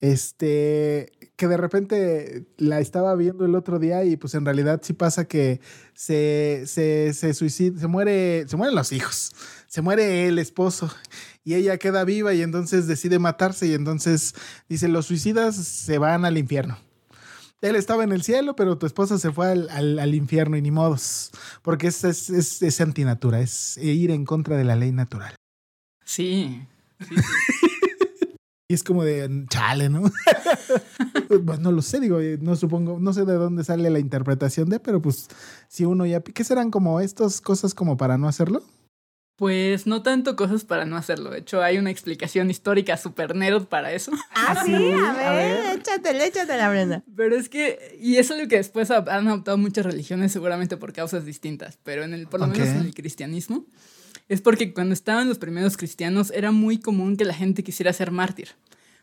[0.00, 4.94] Este, que de repente la estaba viendo el otro día y pues en realidad sí
[4.94, 5.60] pasa que
[5.94, 9.30] se, se, se suicida, se muere, se mueren los hijos,
[9.68, 10.92] se muere el esposo
[11.44, 14.34] y ella queda viva y entonces decide matarse y entonces
[14.68, 16.78] dice, los suicidas se van al infierno.
[17.62, 20.62] Él estaba en el cielo, pero tu esposa se fue al, al- al infierno y
[20.62, 21.30] ni modos.
[21.62, 25.34] Porque es, es, es, es antinatura, es ir en contra de la ley natural.
[26.04, 26.66] Sí.
[27.08, 27.66] sí, sí.
[28.68, 30.02] Y es como de chale, ¿no?
[31.44, 34.80] pues no lo sé, digo, no supongo, no sé de dónde sale la interpretación de,
[34.80, 35.28] pero pues
[35.68, 36.22] si uno ya.
[36.22, 38.62] ¿Qué serán como estas cosas como para no hacerlo?
[39.42, 41.30] Pues no tanto cosas para no hacerlo.
[41.30, 44.12] De hecho, hay una explicación histórica super nerd para eso.
[44.36, 45.78] Ah, sí, a a ver, ver.
[45.80, 47.02] échatele, échatela, Brenda.
[47.16, 50.92] Pero es que, y es algo que después ha- han adoptado muchas religiones seguramente por
[50.92, 53.66] causas distintas, pero en el, por lo menos en el cristianismo,
[54.28, 58.12] es porque cuando estaban los primeros cristianos era muy común que la gente quisiera ser
[58.12, 58.50] mártir.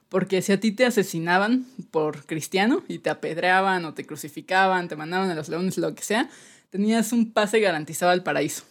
[0.07, 4.95] Porque si a ti te asesinaban por cristiano y te apedreaban o te crucificaban, te
[4.95, 6.29] mandaban a los leones, lo que sea,
[6.69, 8.63] tenías un pase garantizado al paraíso.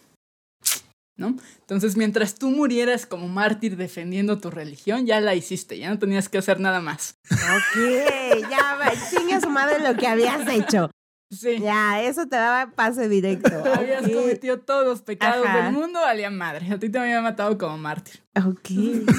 [1.19, 1.35] ¿No?
[1.59, 6.29] Entonces, mientras tú murieras como mártir defendiendo tu religión, ya la hiciste, ya no tenías
[6.29, 7.17] que hacer nada más.
[7.29, 7.81] Ok,
[8.49, 10.89] ya, va, chingue a su madre lo que habías hecho.
[11.29, 11.59] Sí.
[11.59, 13.49] Ya, eso te daba pase directo.
[13.75, 14.13] Habías Ok.
[14.13, 15.63] cometido todos los pecados Ajá.
[15.65, 16.71] del mundo, valía madre.
[16.73, 18.21] A ti te había matado como mártir.
[18.35, 18.69] Ok.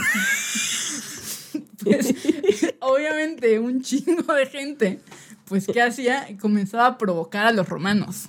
[1.83, 2.15] Pues,
[2.81, 5.01] obviamente, un chingo de gente,
[5.47, 6.27] pues, ¿qué hacía?
[6.39, 8.29] Comenzaba a provocar a los romanos.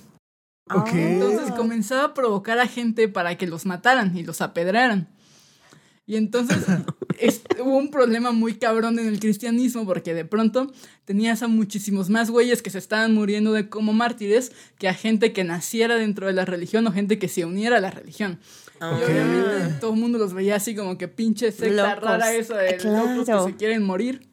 [0.70, 0.90] Ok.
[0.94, 5.08] Entonces comenzaba a provocar a gente para que los mataran y los apedraran.
[6.06, 6.58] Y entonces
[7.18, 10.72] es- hubo un problema muy cabrón en el cristianismo porque de pronto
[11.04, 15.32] tenías a muchísimos más güeyes que se estaban muriendo de como mártires que a gente
[15.32, 18.40] que naciera dentro de la religión o gente que se uniera a la religión.
[18.80, 22.02] Y obviamente todo el mundo los veía así como que pinche secta Locos.
[22.02, 23.46] rara esa de locos Claro.
[23.46, 24.28] que se quieren morir.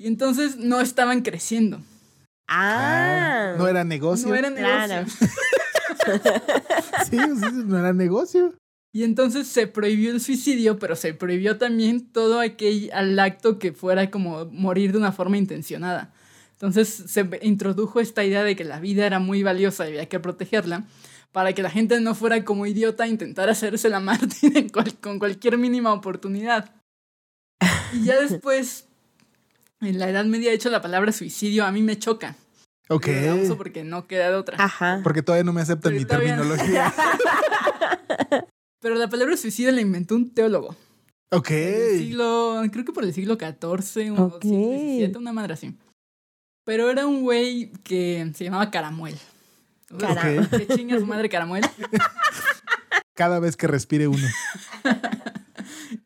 [0.00, 1.80] Y entonces no estaban creciendo.
[2.48, 3.54] Ah.
[3.58, 4.28] No era negocio.
[4.28, 4.86] No era negocio.
[4.86, 5.06] Claro.
[7.10, 8.54] Sí, sí, no era negocio.
[8.92, 13.72] Y entonces se prohibió el suicidio, pero se prohibió también todo aquel al acto que
[13.72, 16.12] fuera como morir de una forma intencionada.
[16.52, 20.20] Entonces se introdujo esta idea de que la vida era muy valiosa y había que
[20.20, 20.84] protegerla
[21.32, 24.94] para que la gente no fuera como idiota a intentar hacerse la mártir en cual-
[25.00, 26.70] con cualquier mínima oportunidad.
[27.92, 28.86] Y ya después,
[29.86, 32.36] en la Edad Media, de hecho, la palabra suicidio a mí me choca.
[32.88, 33.08] Ok.
[33.42, 34.56] Uso porque no queda de otra.
[34.62, 35.00] Ajá.
[35.02, 36.08] Porque todavía no me aceptan Pero mi no.
[36.08, 36.92] terminología.
[38.80, 40.76] Pero la palabra suicidio la inventó un teólogo.
[41.30, 41.50] Ok.
[41.50, 44.42] El siglo, creo que por el siglo XIV o Ok.
[44.42, 45.74] siglo XVII, una madre así.
[46.66, 49.16] Pero era un güey que se llamaba Caramuel.
[49.98, 51.64] Cara- Que chinga su madre Caramuel.
[53.14, 54.26] Cada vez que respire uno.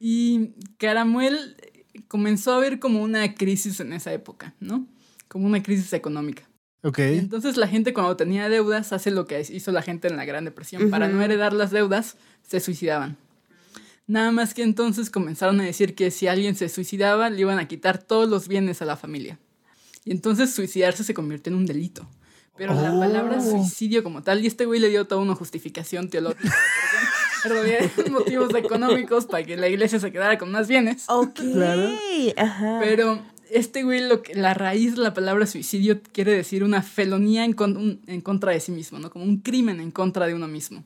[0.01, 1.57] Y Caramuel
[2.09, 4.87] comenzó a ver como una crisis en esa época, ¿no?
[5.29, 6.43] Como una crisis económica.
[6.83, 6.99] Ok.
[7.01, 10.45] Entonces la gente cuando tenía deudas hace lo que hizo la gente en la Gran
[10.45, 10.91] Depresión.
[10.91, 12.17] Para no heredar las deudas,
[12.47, 13.17] se suicidaban.
[14.07, 17.69] Nada más que entonces comenzaron a decir que si alguien se suicidaba, le iban a
[17.69, 19.39] quitar todos los bienes a la familia.
[20.05, 22.09] Y entonces suicidarse se convirtió en un delito.
[22.57, 22.99] Pero la Oh.
[23.01, 26.43] palabra suicidio como tal, y este güey le dio toda una justificación teológica,
[27.45, 31.05] eran motivos económicos para que la iglesia se quedara con más bienes.
[31.09, 31.41] Ok.
[31.53, 31.91] Claro.
[32.37, 32.79] Ajá.
[32.81, 37.45] Pero este güey, lo que, la raíz de la palabra suicidio quiere decir una felonía
[37.45, 39.11] en, con- un- en contra de sí mismo, ¿no?
[39.11, 40.85] Como un crimen en contra de uno mismo.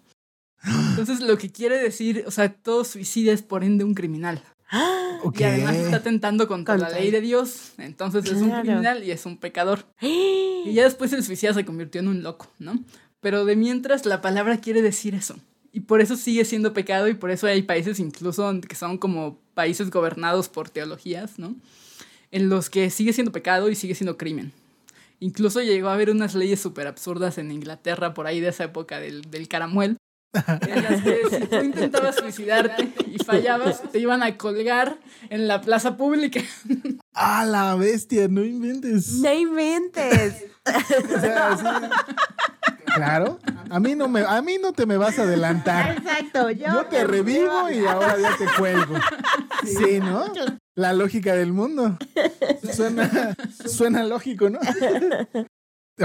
[0.91, 4.43] Entonces, lo que quiere decir, o sea, todo suicidio es por ende un criminal.
[5.25, 5.37] Ok.
[5.41, 7.73] Y además está atentando contra, Contra- la ley de Dios.
[7.79, 9.85] Entonces es un criminal y es un pecador.
[10.65, 12.79] Y ya después el suicida se convirtió en un loco, ¿no?
[13.21, 15.35] Pero de mientras la palabra quiere decir eso.
[15.73, 19.39] Y por eso sigue siendo pecado y por eso hay países incluso que son como
[19.55, 21.57] países gobernados por teologías, ¿no?
[22.31, 24.53] En los que sigue siendo pecado y sigue siendo crimen.
[25.19, 29.01] Incluso llegó a haber unas leyes súper absurdas en Inglaterra por ahí de esa época
[29.01, 29.97] del, del caramuel.
[30.67, 35.61] En las que si tú intentabas suicidarte y fallabas, te iban a colgar en la
[35.61, 36.41] plaza pública.
[37.15, 38.29] ¡Ah, la bestia!
[38.29, 39.13] No inventes.
[39.13, 40.47] No inventes.
[40.65, 41.65] O sea, sí.
[42.95, 43.41] Claro.
[43.73, 45.97] A mí no me, a mí no te me vas a adelantar.
[45.97, 46.51] Exacto.
[46.51, 48.97] Yo, Yo te revivo y ahora ya te cuelgo.
[49.65, 50.25] Sí, ¿no?
[50.75, 51.97] La lógica del mundo.
[52.75, 53.35] Suena,
[53.67, 54.59] suena lógico, ¿no?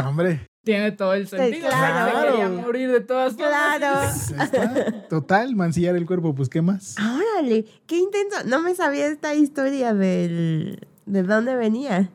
[0.05, 1.67] Hombre, Tiene todo el sentido.
[1.67, 2.21] claro.
[2.21, 3.77] Se quería morir de todas formas.
[3.77, 4.09] Claro.
[4.43, 5.07] está.
[5.09, 6.95] Total, mancillar el cuerpo, pues ¿qué más?
[6.99, 8.37] Órale, qué intenso.
[8.45, 12.09] No me sabía esta historia del de dónde venía.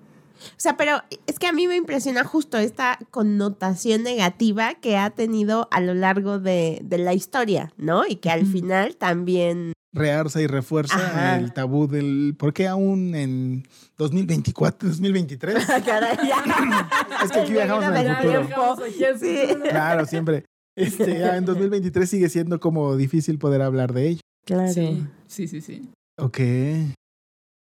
[0.48, 5.10] O sea, pero es que a mí me impresiona justo esta connotación negativa que ha
[5.10, 8.06] tenido a lo largo de, de la historia, ¿no?
[8.06, 9.72] Y que al final también...
[9.94, 11.36] Realza y refuerza Ajá.
[11.36, 15.66] el tabú del ¿por qué aún en 2024, 2023?
[15.84, 16.88] Caray, ya.
[17.22, 18.78] Es que aquí viajamos en el futuro.
[19.20, 19.36] Sí.
[19.68, 20.44] Claro, siempre.
[20.74, 24.20] Este, ya en 2023 sigue siendo como difícil poder hablar de ello.
[24.46, 24.72] Claro.
[24.72, 25.90] Sí, sí, sí, sí.
[26.18, 26.38] Ok.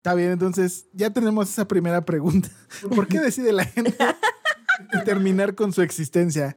[0.07, 2.47] Está bien, entonces ya tenemos esa primera pregunta.
[2.95, 3.93] ¿Por qué decide la gente
[5.03, 6.55] terminar con su existencia?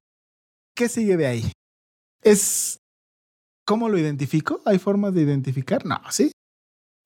[0.77, 1.53] ¿Qué sigue de ahí?
[2.23, 2.79] ¿Es
[3.67, 4.61] cómo lo identifico?
[4.67, 5.85] ¿Hay formas de identificar?
[5.85, 6.31] No, sí.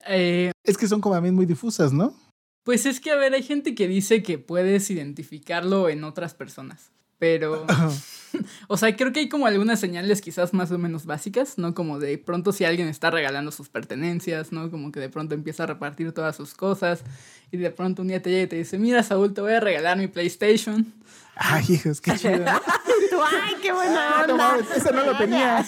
[0.05, 2.15] Eh, Es que son como también muy difusas, ¿no?
[2.63, 6.91] pues es que, a ver, hay gente que dice que puedes identificarlo en otras personas.
[7.17, 7.65] Pero,
[8.67, 11.73] o sea, creo que hay como algunas señales quizás más o menos básicas, ¿no?
[11.73, 14.69] Como de pronto si alguien está regalando sus pertenencias, ¿no?
[14.69, 17.03] Como que de pronto empieza a repartir todas sus cosas
[17.51, 19.59] y de pronto un día te llega y te dice, mira, Saúl, te voy a
[19.59, 20.93] regalar mi PlayStation.
[21.37, 22.37] Ay, hijos, qué chido.
[22.39, 22.51] ¿no?
[22.51, 24.47] ¡Ay, qué buena Ah, no onda!
[24.49, 25.65] mames, ese no lo tenía.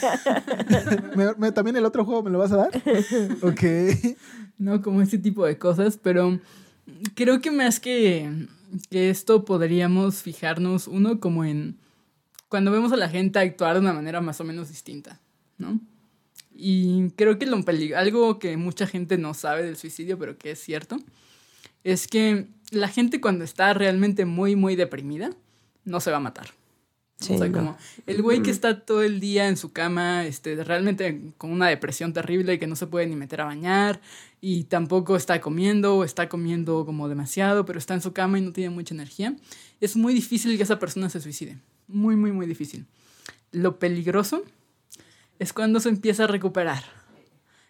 [1.15, 2.81] ¿Me- me- ¿También el otro juego me lo vas a dar?
[3.41, 3.63] Ok.
[4.57, 4.81] ¿no?
[4.81, 6.39] Como ese tipo de cosas, pero
[7.15, 8.29] creo que más que,
[8.89, 11.77] que esto podríamos fijarnos, uno, como en
[12.49, 15.19] cuando vemos a la gente actuar de una manera más o menos distinta,
[15.57, 15.79] ¿no?
[16.55, 17.61] Y creo que lo
[17.95, 20.97] algo que mucha gente no sabe del suicidio, pero que es cierto,
[21.83, 25.29] es que la gente cuando está realmente muy, muy deprimida,
[25.85, 26.56] no se va a matar.
[27.19, 27.57] Sí, o sea, no.
[27.57, 31.67] como el güey que está todo el día en su cama, este, realmente con una
[31.67, 33.99] depresión terrible y que no se puede ni meter a bañar
[34.39, 38.41] y tampoco está comiendo o está comiendo como demasiado, pero está en su cama y
[38.41, 39.35] no tiene mucha energía,
[39.81, 41.57] es muy difícil que esa persona se suicide.
[41.87, 42.85] Muy, muy, muy difícil.
[43.51, 44.43] Lo peligroso
[45.39, 46.83] es cuando se empieza a recuperar.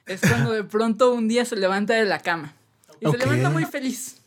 [0.06, 2.54] Es cuando de pronto un día se levanta de la cama
[3.00, 3.14] y Ok.
[3.14, 4.18] se levanta muy feliz.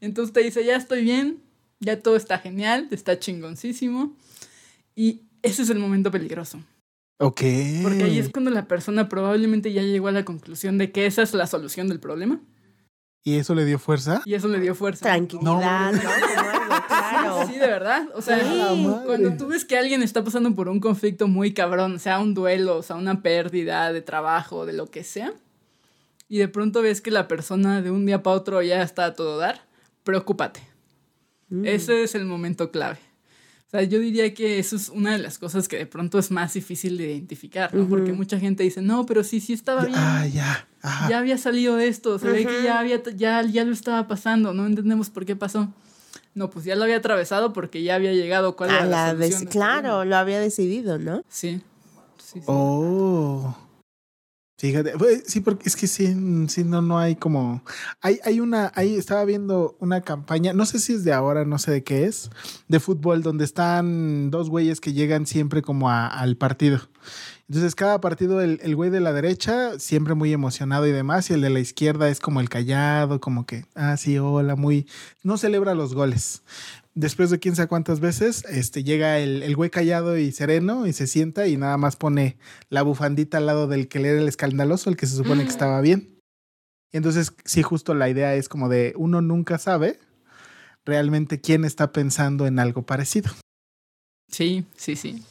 [0.00, 1.42] Entonces te dice, ya estoy bien,
[1.80, 4.16] ya todo está genial, está chingoncísimo.
[4.98, 6.58] Y ese es el momento peligroso.
[7.20, 7.42] Ok.
[7.84, 11.22] Porque ahí es cuando la persona probablemente ya llegó a la conclusión de que esa
[11.22, 12.40] es la solución del problema.
[13.22, 14.22] ¿Y eso le dio fuerza?
[14.24, 15.04] Y eso le dio fuerza.
[15.04, 15.92] Tranquilidad,
[16.88, 17.46] claro.
[17.46, 18.08] Sí, de verdad.
[18.16, 18.88] O sea, Sí.
[19.06, 22.78] Cuando tú ves que alguien está pasando por un conflicto muy cabrón, sea un duelo,
[22.78, 25.32] o sea, una pérdida de trabajo, de lo que sea,
[26.28, 29.14] y de pronto ves que la persona de un día para otro ya está a
[29.14, 29.62] todo dar,
[30.02, 30.60] preocúpate.
[31.50, 31.66] Mm.
[31.66, 32.98] Ese es el momento clave.
[33.68, 36.30] O sea, yo diría que eso es una de las cosas que de pronto es
[36.30, 37.86] más difícil de identificar, ¿no?
[37.86, 39.98] Porque mucha gente dice, no, pero sí, sí estaba bien.
[39.98, 40.66] Ah, ya.
[40.80, 41.10] Ajá.
[41.10, 44.54] Ya había salido de esto, se ve que ya, había, ya, ya lo estaba pasando,
[44.54, 45.68] no entendemos por qué pasó.
[46.34, 49.10] No, pues ya lo había atravesado porque ya había llegado cuál era A la la
[49.10, 51.22] solución vez, de este claro, lo había decidido, ¿no?
[51.28, 51.60] Sí.
[52.24, 52.46] sí, sí.
[52.46, 53.54] Oh.
[54.60, 57.62] Fíjate, pues, sí, porque es que sí, no, no hay como.
[58.00, 61.58] Hay, hay una, ahí estaba viendo una campaña, no sé si es de ahora, no
[61.60, 62.28] sé de qué es,
[62.66, 66.80] de fútbol, donde están dos güeyes que llegan siempre como a- al partido.
[67.48, 71.34] Entonces, cada partido, el, el güey de la derecha, siempre muy emocionado y demás, y
[71.34, 74.86] el de la izquierda es como el callado, como que, ah, sí, hola, muy.
[75.22, 76.42] No celebra los goles.
[77.00, 80.92] Después de quién sabe cuántas veces, este, llega el, el güey callado y sereno y
[80.92, 82.38] se sienta y nada más pone
[82.70, 85.50] la bufandita al lado del que le era el escandaloso, el que se supone que
[85.50, 86.18] estaba bien.
[86.92, 90.00] Y entonces, sí, justo la idea es como de uno nunca sabe
[90.84, 93.30] realmente quién está pensando en algo parecido.
[94.26, 95.22] Sí, sí, sí.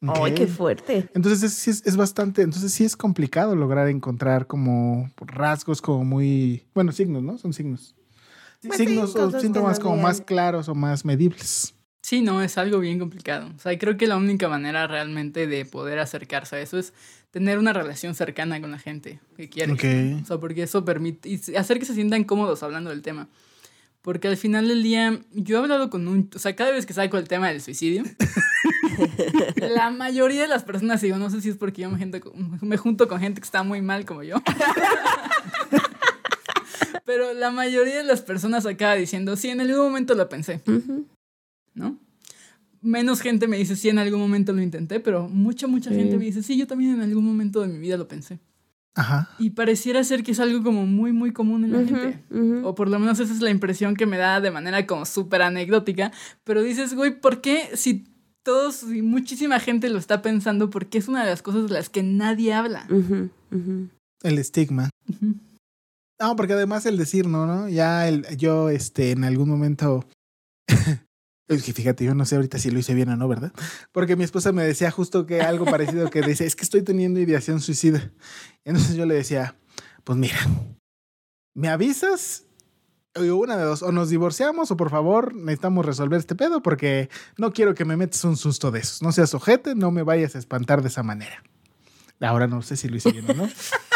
[0.00, 1.10] ¡Ay, qué fuerte!
[1.12, 6.04] Entonces es, sí es, es bastante, entonces sí es complicado lograr encontrar como rasgos como
[6.04, 7.36] muy, bueno, signos, ¿no?
[7.36, 7.96] Son signos.
[8.66, 11.74] Pues sí, signos o síntomas como más claros o más medibles.
[12.02, 13.50] Sí, no, es algo bien complicado.
[13.56, 16.92] O sea, creo que la única manera realmente de poder acercarse a eso es
[17.30, 19.72] tener una relación cercana con la gente que quiere.
[19.72, 20.22] Ok.
[20.22, 23.28] O sea, porque eso permite y hacer que se sientan cómodos hablando del tema.
[24.02, 26.28] Porque al final del día, yo he hablado con un...
[26.34, 28.02] O sea, cada vez que saco el tema del suicidio,
[29.56, 32.58] la mayoría de las personas, digo, no sé si es porque yo me, junto con-
[32.60, 34.36] me junto con gente que está muy mal como yo.
[37.04, 40.60] Pero la mayoría de las personas acaba diciendo, sí, en algún momento lo pensé.
[41.74, 41.98] ¿no?
[42.80, 45.96] Menos gente me dice, sí, en algún momento lo intenté, pero mucha, mucha Sí.
[45.96, 48.38] gente me dice, sí, yo también en algún momento de mi vida lo pensé.
[48.96, 49.28] Ajá.
[49.38, 52.22] Y pareciera ser que es algo como muy, muy común en la gente.
[52.30, 52.60] ujú.
[52.68, 55.42] O por lo menos esa es la impresión que me da de manera como súper
[55.42, 56.12] anecdótica.
[56.44, 58.04] Pero dices, güey, ¿por qué si
[58.44, 60.70] todos y muchísima gente lo está pensando?
[60.70, 62.86] Porque es una de las cosas de las que nadie habla.
[62.88, 63.88] Ujú, ujú.
[64.22, 64.90] El estigma.
[66.20, 67.68] No, porque además el decir no, ¿no?
[67.68, 70.06] Ya el, yo, este, en algún momento.
[71.46, 73.52] Es que fíjate, yo no sé ahorita si lo hice bien o no, ¿verdad?
[73.92, 77.20] Porque mi esposa me decía justo que algo parecido que dice, es que estoy teniendo
[77.20, 78.12] ideación suicida.
[78.64, 79.54] Entonces yo le decía,
[80.04, 80.38] pues mira,
[81.54, 82.44] ¿me avisas?
[83.14, 87.10] O una de dos, o nos divorciamos o por favor necesitamos resolver este pedo porque
[87.36, 89.02] no quiero que me metas un susto de esos.
[89.02, 91.42] No seas ojete, no me vayas a espantar de esa manera.
[92.20, 93.48] Ahora no sé si lo hice bien o no.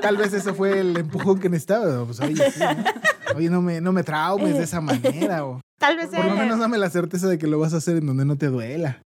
[0.00, 2.04] Tal vez eso fue el empujón que necesitaba.
[2.04, 3.36] Pues, oye, sí, ¿no?
[3.36, 5.44] Oye, no me, no me traumes de esa manera.
[5.44, 7.96] O Tal vez por lo menos dame la certeza de que lo vas a hacer
[7.96, 9.02] en donde no te duela.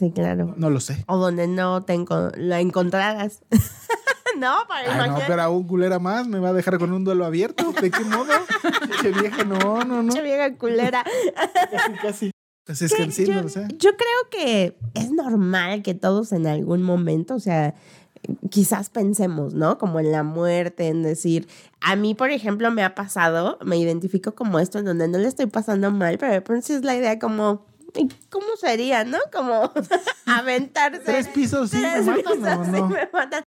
[0.00, 0.54] Sí, claro.
[0.56, 1.04] No lo sé.
[1.06, 3.40] O donde no te enco- la encontraras.
[4.38, 5.24] no, para Ay, no, imaginar.
[5.28, 7.72] pero aún culera más me va a dejar con un duelo abierto.
[7.80, 8.32] ¿De qué modo?
[9.00, 10.12] Che vieja, no, no, no.
[10.12, 11.04] Pinche vieja culera.
[11.70, 12.30] Casi, casi.
[12.64, 13.66] Pues es que sí, yo, no lo sé.
[13.76, 17.74] yo creo que es normal que todos en algún momento, o sea,
[18.50, 19.78] quizás pensemos, ¿no?
[19.78, 21.48] Como en la muerte, en decir,
[21.80, 25.28] a mí, por ejemplo, me ha pasado, me identifico como esto, en donde no le
[25.28, 29.18] estoy pasando mal, pero de pronto sí es la idea como, ¿y ¿cómo sería, no?
[29.32, 29.72] Como
[30.26, 31.00] aventarse.
[31.00, 33.44] Tres pisos sí me Tres matan pisos sí me matan.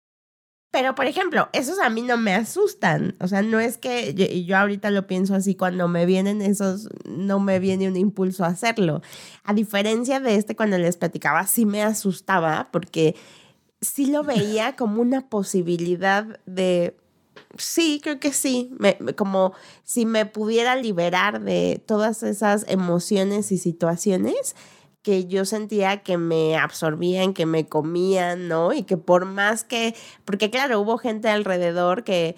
[0.71, 3.15] Pero, por ejemplo, esos a mí no me asustan.
[3.19, 6.89] O sea, no es que yo, yo ahorita lo pienso así, cuando me vienen esos,
[7.05, 9.01] no me viene un impulso a hacerlo.
[9.43, 13.15] A diferencia de este, cuando les platicaba, sí me asustaba porque
[13.81, 16.97] sí lo veía como una posibilidad de,
[17.57, 18.71] sí, creo que sí,
[19.15, 19.53] como
[19.83, 24.55] si me pudiera liberar de todas esas emociones y situaciones
[25.01, 28.73] que yo sentía que me absorbían, que me comían, ¿no?
[28.73, 32.35] Y que por más que, porque claro, hubo gente alrededor que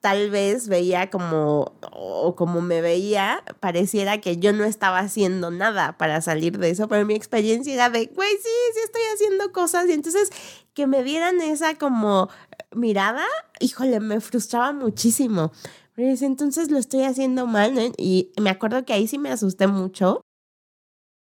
[0.00, 5.98] tal vez veía como, o como me veía, pareciera que yo no estaba haciendo nada
[5.98, 9.86] para salir de eso, pero mi experiencia era de, güey, sí, sí estoy haciendo cosas,
[9.88, 10.30] y entonces
[10.74, 12.28] que me dieran esa como
[12.72, 13.24] mirada,
[13.60, 15.52] híjole, me frustraba muchísimo.
[15.96, 17.92] Entonces lo estoy haciendo mal.
[17.98, 20.22] Y me acuerdo que ahí sí me asusté mucho,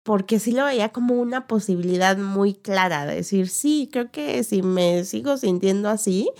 [0.03, 4.61] porque sí lo veía como una posibilidad muy clara de decir, sí, creo que si
[4.61, 6.31] me sigo sintiendo así,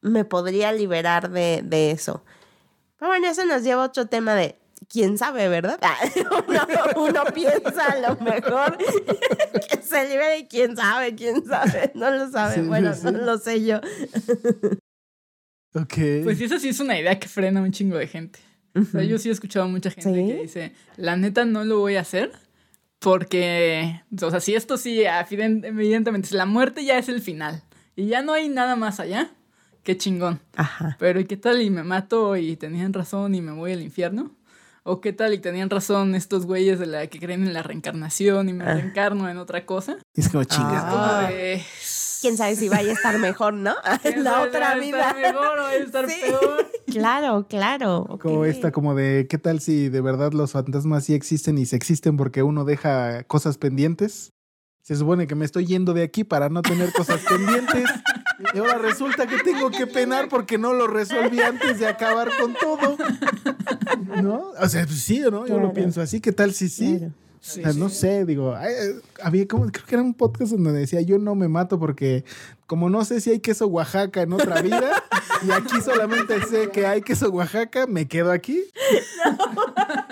[0.00, 2.22] me podría liberar de, de eso.
[2.98, 5.78] Pero bueno, eso nos lleva a otro tema de quién sabe, ¿verdad?
[6.48, 12.10] Uno, uno piensa a lo mejor que se libere y quién sabe, quién sabe, no
[12.10, 12.54] lo sabe.
[12.54, 13.80] Sí, bueno, sí, no lo sé yo.
[15.74, 15.94] Ok.
[16.24, 18.40] Pues esa sí es una idea que frena a un chingo de gente.
[18.74, 20.26] O sea, yo sí he escuchado a mucha gente ¿Sí?
[20.26, 22.32] que dice, la neta no lo voy a hacer
[23.00, 27.62] porque, o sea, si esto sí, evidentemente, si la muerte ya es el final
[27.96, 29.32] y ya no hay nada más allá,
[29.82, 30.40] qué chingón.
[30.54, 30.96] Ajá.
[31.00, 34.36] Pero ¿y qué tal y me mato y tenían razón y me voy al infierno?
[34.82, 38.48] ¿O qué tal y tenían razón estos güeyes de la que creen en la reencarnación
[38.48, 38.74] y me Ah.
[38.74, 39.96] reencarno en otra cosa?
[40.14, 40.84] Es como chingas.
[40.84, 41.28] Como Ah.
[41.30, 41.62] de,
[42.22, 43.74] Quién sabe si vaya a estar mejor, ¿no?
[44.02, 44.98] ¿quién En la otra va a vida.
[45.10, 46.20] estar mejor o va a estar Sí.
[46.22, 46.70] peor?
[46.86, 48.18] Claro, claro.
[48.20, 51.76] Como esta, como de qué tal si de verdad los fantasmas sí existen y se
[51.76, 54.32] existen porque uno deja cosas pendientes.
[54.90, 57.84] Se supone que me estoy yendo de aquí para no tener cosas pendientes.
[58.52, 62.54] Y ahora resulta que tengo que penar porque no lo resolví antes de acabar con
[62.54, 62.96] todo.
[64.20, 64.50] ¿No?
[64.60, 65.42] O sea, pues sí, ¿no?
[65.42, 65.62] Yo Claro.
[65.68, 66.20] lo pienso así.
[66.20, 66.96] ¿Qué tal si sí?
[66.98, 67.12] Claro.
[67.12, 70.72] O sea, no sé, digo, ay, eh, había como, creo que era un podcast donde
[70.72, 72.24] decía, yo no me mato porque
[72.66, 75.04] como no sé si hay queso Oaxaca en otra vida
[75.46, 78.60] y aquí solamente sé que hay queso Oaxaca, me quedo aquí.
[78.90, 79.04] Pues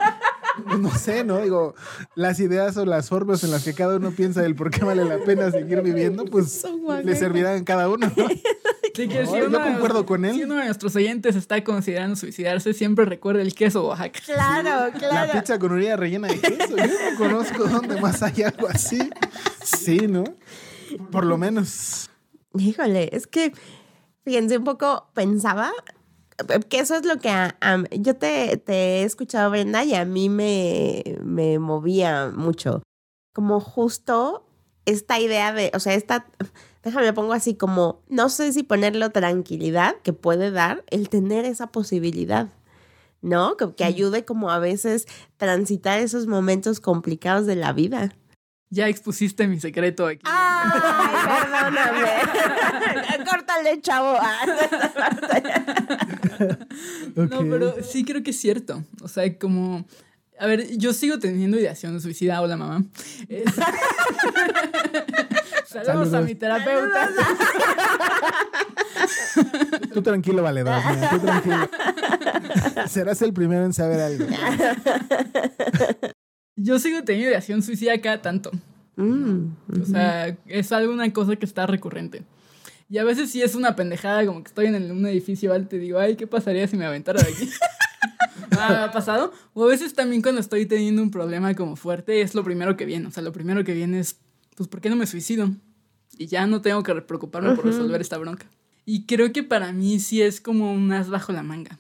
[0.79, 1.39] No sé, ¿no?
[1.41, 1.75] Digo,
[2.15, 5.05] las ideas o las formas en las que cada uno piensa del por qué vale
[5.05, 6.65] la pena seguir viviendo, pues
[7.05, 8.29] le servirán a cada uno, ¿no?
[8.95, 10.35] Sí, que No, si yo uno concuerdo con él.
[10.35, 14.19] Si uno de nuestros oyentes está considerando suicidarse, siempre recuerda el queso Oaxaca.
[14.27, 15.33] Claro, La claro.
[15.33, 16.77] pizza con orilla rellena de queso.
[16.77, 19.09] Yo no conozco dónde más hay algo así.
[19.63, 20.25] Sí, ¿no?
[21.13, 22.11] Por lo menos.
[22.59, 23.53] Híjole, es que,
[24.25, 25.71] fíjense, un poco pensaba,
[26.69, 30.05] que eso es lo que a- a- yo te, te he escuchado, Brenda, y a
[30.05, 32.83] mí me, me movía mucho.
[33.35, 34.45] Como justo
[34.85, 36.27] esta idea de, o sea, esta,
[36.83, 41.69] déjame pongo así como, no sé si ponerlo tranquilidad que puede dar el tener esa
[41.69, 42.49] posibilidad.
[43.21, 43.57] ¿No?
[43.57, 45.07] Que, que ayude como a veces
[45.39, 48.13] transitar esos momentos complicados de la vida.
[48.71, 50.23] Ya expusiste mi secreto aquí.
[50.25, 50.71] Ay,
[51.27, 52.07] perdóname.
[53.31, 54.17] Córtale, chavo.
[57.17, 57.47] No, Ok.
[57.51, 58.85] pero sí creo que es cierto.
[59.03, 59.85] O sea, como.
[60.41, 62.41] A ver, yo sigo teniendo ideación suicida.
[62.41, 62.85] Hola, mamá.
[63.29, 63.53] Es-
[65.67, 67.11] Saludos, a mi terapeuta.
[69.93, 70.75] Tú tranquilo, valedor.
[70.95, 71.69] mira, tú tranquilo.
[72.89, 74.27] Serás el primero en saber algo.
[76.57, 78.51] Yo sigo teniendo ideación suicida cada tanto.
[78.97, 79.47] Mm,
[79.83, 82.23] O sea, es alguna cosa que está recurrente.
[82.91, 85.79] Y a veces sí es una pendejada, como que estoy en un edificio alto y
[85.79, 87.51] digo, ay, ¿qué pasaría si me aventara de aquí?
[88.59, 89.33] ah, ¿me ha pasado?
[89.53, 92.87] O a veces también cuando estoy teniendo un problema como fuerte, es lo primero que
[92.87, 93.07] viene.
[93.07, 94.17] O sea, lo primero que viene es,
[94.57, 95.51] pues, ¿por qué no me suicido?
[96.17, 98.47] Y ya no tengo que preocuparme por resolver esta bronca.
[98.87, 101.79] Y creo que para mí sí es como un as bajo la manga.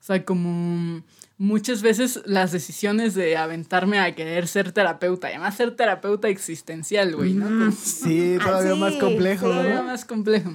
[0.00, 1.02] O sea, como
[1.38, 7.14] muchas veces las decisiones de aventarme a querer ser terapeuta, y además ser terapeuta existencial,
[7.14, 7.46] güey, ¿no?
[7.46, 9.52] Como- Sí, todavía Ah, más complejo, sí.
[9.52, 10.52] todavía más complejo.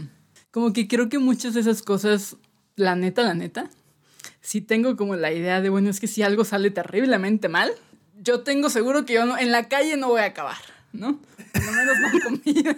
[0.51, 2.36] Como que creo que muchas de esas cosas,
[2.75, 3.69] la neta, la neta,
[4.41, 7.71] sí tengo como la idea de, bueno, es que si algo sale terriblemente mal,
[8.21, 10.57] yo tengo seguro que yo no, en la calle no voy a acabar,
[10.93, 11.19] ¿no?
[11.51, 12.77] Por lo menos no con vida.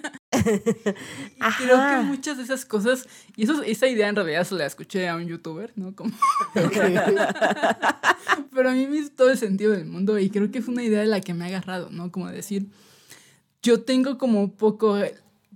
[1.35, 4.65] Y creo que muchas de esas cosas, y eso, esa idea en realidad se la
[4.65, 5.95] escuché a un youtuber, ¿no?
[5.95, 6.13] Como,
[8.53, 10.83] pero a mí me hizo todo el sentido del mundo y creo que fue una
[10.83, 12.11] idea de la que me ha agarrado, ¿no?
[12.11, 12.67] Como decir,
[13.61, 14.97] yo tengo como un poco,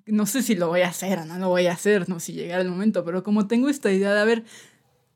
[0.05, 2.33] no sé si lo voy a hacer o no lo voy a hacer, no si
[2.33, 4.43] llega el momento, pero como tengo esta idea de, a ver,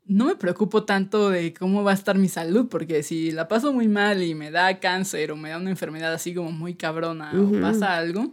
[0.06, 3.72] no me preocupo tanto de cómo va a estar mi salud, porque si la paso
[3.72, 7.32] muy mal y me da cáncer o me da una enfermedad así como muy cabrona
[7.34, 8.32] o pasa algo,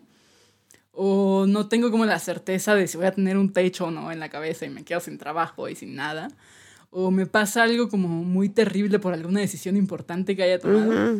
[0.92, 4.12] o no tengo como la certeza de si voy a tener un techo o no
[4.12, 6.30] en la cabeza y me quedo sin trabajo y sin nada,
[6.90, 11.20] o me pasa algo como muy terrible por alguna decisión importante que haya tomado,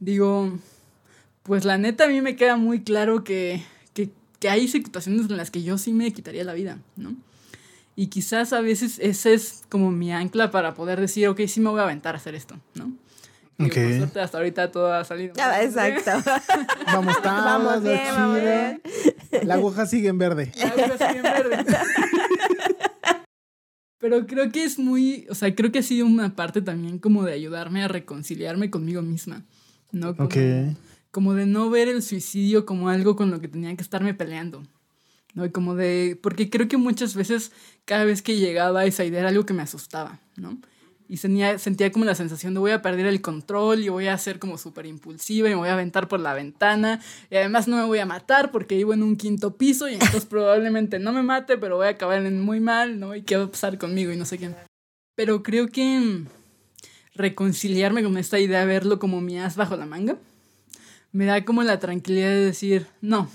[0.00, 0.58] digo,
[1.42, 3.62] pues la neta a mí me queda muy claro que,
[3.92, 4.08] que,
[4.40, 7.14] que hay situaciones en las que yo sí me quitaría la vida, ¿no?
[7.94, 11.68] Y quizás a veces ese es como mi ancla para poder decir, ok, sí me
[11.70, 12.92] voy a aventar a hacer esto, ¿no?
[13.58, 13.74] Digo, Ok.
[13.74, 15.34] por suerte hasta ahorita todo ha salido.
[15.36, 16.10] Ya, Exacto.
[16.86, 18.50] Vamos, tablas, Vamos lo bien, vamos chido.
[18.50, 19.46] bien.
[19.46, 20.52] La aguja sigue en verde.
[20.62, 21.64] Algo así en verde.
[23.98, 27.22] Pero creo que es muy, o sea, creo que ha sido una parte también como
[27.24, 29.44] de ayudarme a reconciliarme conmigo misma,
[29.92, 30.16] ¿no?
[30.16, 30.36] Como, Ok.
[31.12, 34.64] como de no ver el suicidio como algo con lo que tenía que estarme peleando,
[35.34, 35.44] ¿no?
[35.44, 37.52] Y como de, porque creo que muchas veces,
[37.84, 40.58] cada vez que llegaba esa idea era algo que me asustaba, ¿no?
[41.08, 44.16] Y sentía, sentía como la sensación de voy a perder el control y voy a
[44.16, 47.02] ser como súper impulsiva y me voy a aventar por la ventana.
[47.30, 50.24] Y además no me voy a matar porque vivo en un quinto piso y entonces
[50.30, 53.14] probablemente no me mate, pero voy a acabar muy mal, ¿no?
[53.14, 54.54] Y qué va a pasar conmigo y no sé qué.
[55.14, 56.24] Pero creo que
[57.14, 60.16] reconciliarme con esta idea de verlo como mi as bajo la manga
[61.12, 63.28] me da como la tranquilidad de decir, no,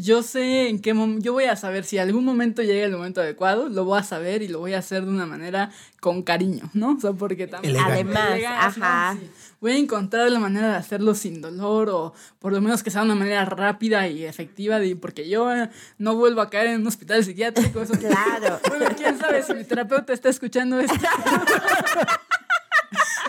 [0.00, 3.20] yo sé en qué momento, yo voy a saber si algún momento llega el momento
[3.20, 5.70] adecuado, lo voy a saber y lo voy a hacer de una manera
[6.00, 6.96] con cariño, ¿no?
[6.96, 7.76] O sea, porque también...
[7.76, 7.94] Elegante.
[7.94, 9.16] Además, ajá.
[9.20, 9.30] sí.
[9.60, 13.02] Voy a encontrar la manera de hacerlo sin dolor o por lo menos que sea
[13.02, 16.86] una manera rápida y efectiva de, porque yo eh, no vuelvo a caer en un
[16.86, 17.82] hospital psiquiátrico.
[17.82, 18.58] Eso Claro.
[18.68, 20.94] Bueno, quién sabe si mi terapeuta está escuchando esto.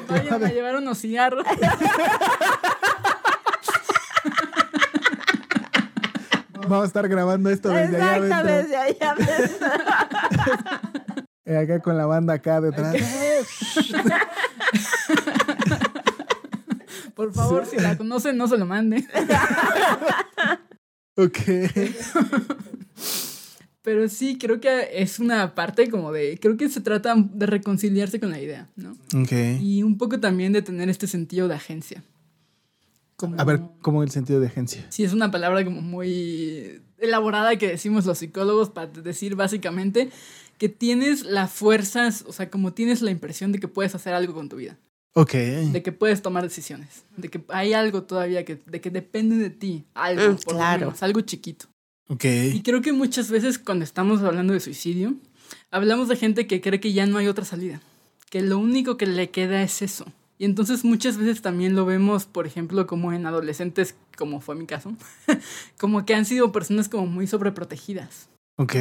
[0.08, 1.46] Vayan a llevar unos cigarros.
[6.62, 8.58] Vamos a estar grabando esto desde allá Exacto, adentro.
[8.58, 9.68] desde allá adentro.
[11.62, 12.96] Acá con la banda acá detrás.
[17.16, 19.06] Por favor, si la conocen, no se lo mande.
[21.18, 21.40] Ok.
[23.82, 26.40] Pero sí, creo que es una parte como de.
[26.42, 28.92] Creo que se trata de reconciliarse con la idea, ¿no?
[29.22, 29.32] Ok.
[29.60, 32.02] Y un poco también de tener este sentido de agencia.
[33.22, 34.86] Como, A ver, ¿cómo el sentido de agencia?
[34.90, 40.10] Sí, es una palabra como muy elaborada que decimos los psicólogos para decir básicamente
[40.58, 44.34] que tienes la fuerza, o sea, como tienes la impresión de que puedes hacer algo
[44.34, 44.78] con tu vida,
[45.14, 45.34] Ok.
[45.34, 49.50] de que puedes tomar decisiones, de que hay algo todavía que, de que depende de
[49.52, 50.86] ti, algo, Mm, por claro.
[50.88, 51.66] menos, algo chiquito.
[52.10, 52.26] Ok.
[52.54, 55.16] Y creo que muchas veces cuando estamos hablando de suicidio,
[55.72, 57.82] hablamos de gente que cree que ya no hay otra salida,
[58.30, 60.06] que lo único que le queda es eso.
[60.42, 64.66] Y entonces muchas veces también lo vemos, por ejemplo, como en adolescentes, como fue mi
[64.66, 64.92] caso,
[65.80, 68.28] como que han sido personas como muy sobreprotegidas.
[68.58, 68.74] Ok.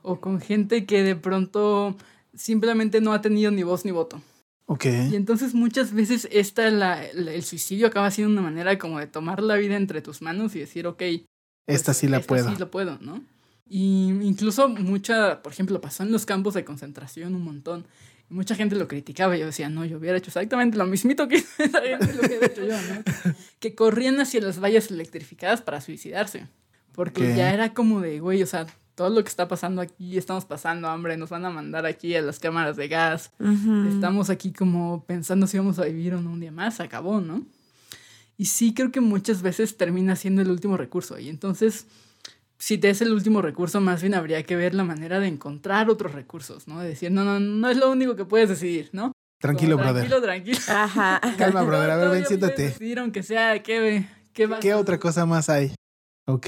[0.00, 1.94] O con gente que de pronto
[2.34, 4.22] simplemente no ha tenido ni voz ni voto.
[4.64, 4.86] Ok.
[5.10, 9.06] Y entonces muchas veces esta, la, la- el suicidio acaba siendo una manera como de
[9.06, 11.20] tomar la vida entre tus manos y decir, ok, pues,
[11.66, 12.48] Esta sí la esta puedo.
[12.50, 13.22] Sí lo puedo, ¿no?
[13.68, 17.86] Y incluso mucha, por ejemplo, pasó en los campos de concentración un montón.
[18.30, 21.28] Y mucha gente lo criticaba y yo decía, no, yo hubiera hecho exactamente lo mismito
[21.28, 23.34] que esa gente lo hubiera hecho yo, ¿no?
[23.60, 26.46] Que corrían hacia las vallas electrificadas para suicidarse.
[26.92, 30.44] Porque ya era como de, güey, o sea, todo lo que está pasando aquí, estamos
[30.44, 33.32] pasando hambre, nos van a mandar aquí a las cámaras de gas.
[33.88, 37.20] Estamos aquí como pensando si vamos a vivir o no un día más, se acabó,
[37.20, 37.44] ¿no?
[38.36, 41.18] Y sí creo que muchas veces termina siendo el último recurso.
[41.18, 41.86] Y entonces,
[42.58, 45.90] si te es el último recurso, más bien habría que ver la manera de encontrar
[45.90, 46.80] otros recursos, ¿no?
[46.80, 49.12] De decir, no, no, no es lo único que puedes decidir, ¿no?
[49.40, 50.08] Tranquilo, Como, brother.
[50.08, 50.58] Tranquilo, tranquilo.
[50.68, 51.20] Ajá.
[51.38, 51.90] Calma, brother.
[51.90, 52.62] A ver, ven, siéntate.
[52.62, 55.74] decidir, aunque sea, ¿qué, qué, ¿Qué a- otra cosa más hay?
[56.26, 56.46] Ok.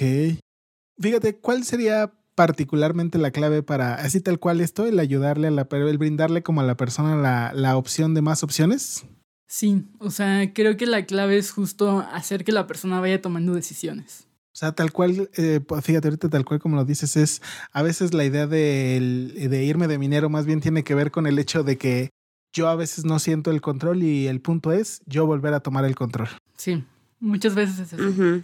[0.98, 5.66] Fíjate, ¿cuál sería particularmente la clave para, así tal cual esto, el ayudarle a la,
[5.70, 9.04] el brindarle como a la persona la, la opción de más opciones?
[9.48, 13.54] Sí, o sea, creo que la clave es justo hacer que la persona vaya tomando
[13.54, 14.26] decisiones.
[14.56, 17.42] O sea, tal cual, eh, pues, fíjate ahorita tal cual como lo dices, es
[17.72, 21.26] a veces la idea de, de irme de minero más bien tiene que ver con
[21.26, 22.08] el hecho de que
[22.54, 25.84] yo a veces no siento el control y el punto es yo volver a tomar
[25.84, 26.28] el control.
[26.56, 26.82] Sí,
[27.20, 28.42] muchas veces es eso.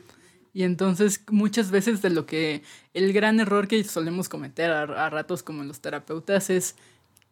[0.53, 5.09] Y entonces muchas veces de lo que el gran error que solemos cometer a, a
[5.09, 6.75] ratos como los terapeutas es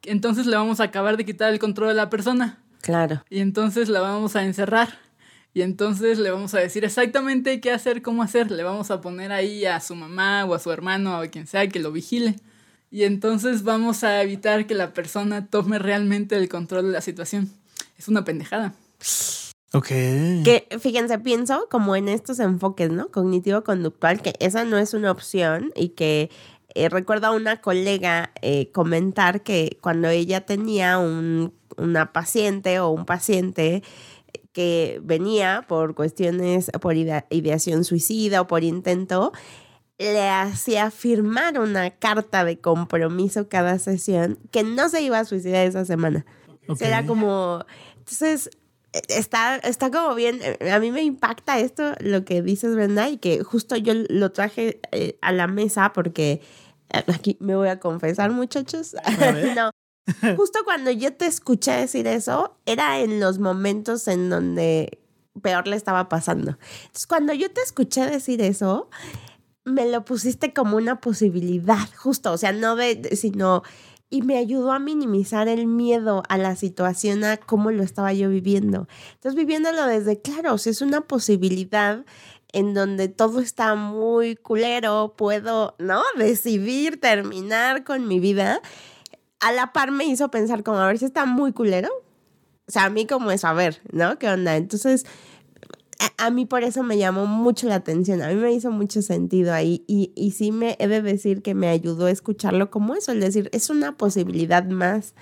[0.01, 3.23] que entonces le vamos a acabar de quitar el control a la persona Claro.
[3.29, 5.10] y entonces la vamos a encerrar
[5.55, 9.33] y entonces le vamos a decir exactamente qué hacer, cómo hacer, le vamos a poner
[9.33, 12.37] ahí a su mamá o a su hermano o a quien sea que lo vigile.
[12.93, 17.49] Y entonces vamos a evitar que la persona tome realmente el control de la situación.
[17.97, 18.75] Es una pendejada.
[19.73, 19.87] Ok.
[19.87, 23.09] Que fíjense, pienso como en estos enfoques, ¿no?
[23.13, 26.31] Cognitivo-conductual, que esa no es una opción y que
[26.75, 32.91] eh, recuerdo a una colega eh, comentar que cuando ella tenía un- una paciente o
[32.91, 33.83] un paciente
[34.53, 39.33] que venía por cuestiones, por idea- ideación suicida o por intento,
[39.99, 45.67] le hacía firmar una carta de compromiso cada sesión que no se iba a suicidar
[45.67, 46.25] esa semana.
[46.69, 47.65] O sea, Era como,
[47.99, 48.51] entonces,
[48.93, 53.09] eh, está, está como bien, eh, a mí me impacta esto, lo que dices, Brenda,
[53.11, 56.41] y que justo yo lo traje eh, a la mesa porque
[56.93, 58.95] eh, aquí me voy a confesar, muchachos.
[59.19, 59.55] ver.
[59.57, 59.71] no.
[60.37, 64.99] Justo cuando yo te escuché decir eso, era en los momentos en donde
[65.43, 66.59] peor le estaba pasando.
[66.83, 68.89] Entonces, cuando yo te escuché decir eso,
[69.65, 73.63] me lo pusiste como una posibilidad, justo, o sea, no de, sino,
[74.09, 78.29] y me ayudó a minimizar el miedo a la situación, a cómo lo estaba yo
[78.29, 78.89] viviendo.
[79.15, 82.05] Entonces, viviéndolo desde, claro, si es una posibilidad
[82.53, 86.03] en donde todo está muy culero, puedo, ¿no?
[86.17, 88.61] Decidir terminar con mi vida.
[89.41, 91.89] A la par me hizo pensar como, a ver si está muy culero.
[92.69, 94.19] O sea, a mí como eso, a ver, ¿no?
[94.19, 94.57] ¿Qué onda?
[94.57, 95.05] Entonces,
[95.99, 99.03] a, a mí por eso me llamó mucho la atención, a mí me hizo mucho
[99.03, 102.95] sentido ahí y, y sí me he de decir que me ayudó a escucharlo como
[102.95, 105.15] eso, el decir, es una posibilidad más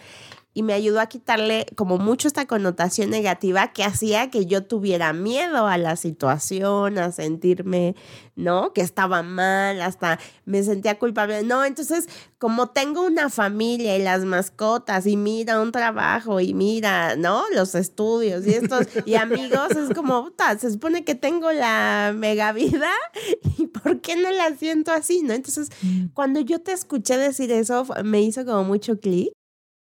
[0.59, 5.12] y me ayudó a quitarle como mucho esta connotación negativa que hacía que yo tuviera
[5.12, 7.94] miedo a la situación, a sentirme,
[8.34, 8.72] ¿no?
[8.72, 11.44] Que estaba mal, hasta me sentía culpable.
[11.44, 17.14] No, entonces, como tengo una familia y las mascotas y mira un trabajo y mira,
[17.14, 17.44] ¿no?
[17.54, 22.50] Los estudios y estos y amigos, es como, puta, se supone que tengo la mega
[22.50, 22.90] vida
[23.59, 25.34] y ¿por qué no la siento así, no?
[25.34, 25.68] Entonces,
[26.14, 29.38] cuando yo te escuché decir eso, me hizo como mucho clic.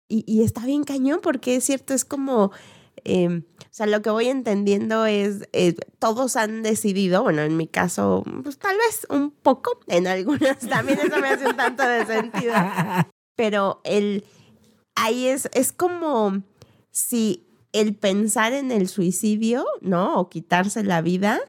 [0.09, 2.51] Y, y está bien cañón porque es cierto, es como,
[3.05, 7.67] eh, o sea, lo que voy entendiendo es, eh, todos han decidido, bueno, en mi
[7.67, 12.07] caso, pues tal vez un poco, en algunas también eso me hace un tanto de
[12.07, 12.55] sentido,
[13.37, 14.25] pero el,
[14.95, 16.43] ahí es, es como
[16.91, 20.19] si el pensar en el suicidio, ¿no?
[20.19, 21.41] O quitarse la vida,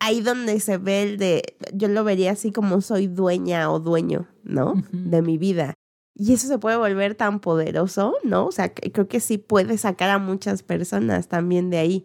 [0.00, 4.28] ahí donde se ve el de, yo lo vería así como soy dueña o dueño,
[4.42, 4.74] ¿no?
[4.92, 5.74] De mi vida.
[6.16, 8.46] Y eso se puede volver tan poderoso, ¿no?
[8.46, 12.04] O sea, que- creo que sí puede sacar a muchas personas también de ahí.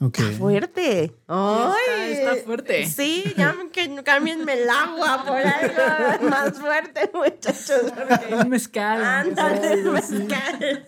[0.00, 0.18] Ok.
[0.18, 1.02] Está fuerte.
[1.04, 2.12] Está- ¡Ay!
[2.12, 2.86] está fuerte.
[2.86, 7.92] Sí, ya que cámbienme el agua por algo más fuerte, muchachos.
[7.94, 9.04] porque- Un mezcal.
[9.04, 10.86] Ándale, mezcal.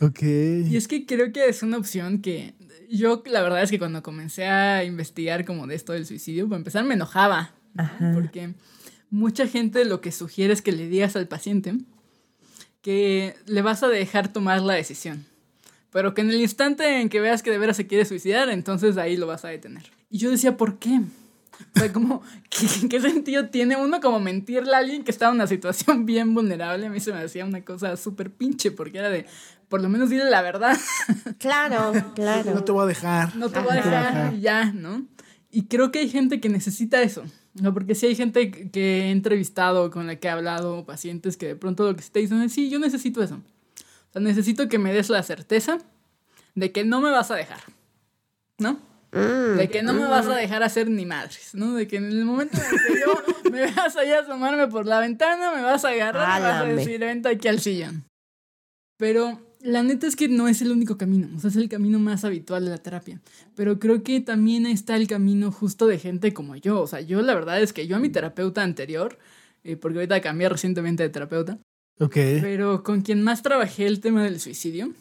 [0.00, 0.22] Ok.
[0.22, 2.54] Y es que creo que es una opción que
[2.90, 6.58] yo la verdad es que cuando comencé a investigar como de esto del suicidio, para
[6.58, 8.14] empezar me enojaba, ¿no?
[8.14, 8.54] porque
[9.10, 11.74] mucha gente lo que sugiere es que le digas al paciente
[12.82, 15.26] que le vas a dejar tomar la decisión,
[15.90, 18.96] pero que en el instante en que veas que de veras se quiere suicidar, entonces
[18.96, 19.84] ahí lo vas a detener.
[20.10, 21.00] Y yo decía, ¿por qué?
[21.74, 25.34] O sea, como, ¿qué, qué sentido tiene uno como mentirle a alguien que está en
[25.34, 26.86] una situación bien vulnerable?
[26.86, 29.26] A mí se me hacía una cosa súper pinche, porque era de,
[29.68, 30.76] por lo menos dile la verdad.
[31.38, 32.52] Claro, claro.
[32.52, 33.36] No te voy a dejar.
[33.36, 35.06] No te voy a dejar ya, ¿no?
[35.50, 37.22] Y creo que hay gente que necesita eso.
[37.62, 37.74] ¿No?
[37.74, 41.56] Porque sí hay gente que he entrevistado, con la que he hablado, pacientes que de
[41.56, 43.36] pronto lo que te dicen es, sí, yo necesito eso.
[43.36, 45.78] O sea, necesito que me des la certeza
[46.54, 47.60] de que no me vas a dejar,
[48.58, 48.80] ¿no?
[49.12, 49.56] Mm.
[49.56, 51.74] De que no me vas a dejar hacer ni madres, ¿no?
[51.74, 54.66] De que en el momento en el que yo me vas a ir a asomarme
[54.68, 56.74] por la ventana, me vas a agarrar y me vas a Álame.
[56.74, 58.04] decir, vente aquí al sillón.
[58.98, 61.98] Pero la neta es que no es el único camino, o sea, es el camino
[61.98, 63.20] más habitual de la terapia.
[63.54, 66.80] Pero creo que también está el camino justo de gente como yo.
[66.80, 69.18] O sea, yo la verdad es que yo a mi terapeuta anterior,
[69.64, 71.58] eh, porque ahorita cambié recientemente de terapeuta,
[71.98, 72.14] Ok.
[72.40, 74.92] pero con quien más trabajé el tema del suicidio,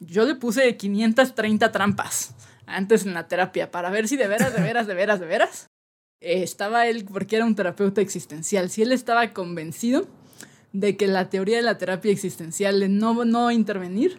[0.00, 2.34] yo le puse 530 trampas
[2.66, 5.66] antes en la terapia para ver si de veras, de veras, de veras, de veras
[6.20, 10.06] eh, estaba él, porque era un terapeuta existencial, si él estaba convencido
[10.72, 14.18] de que la teoría de la terapia existencial de no, no intervenir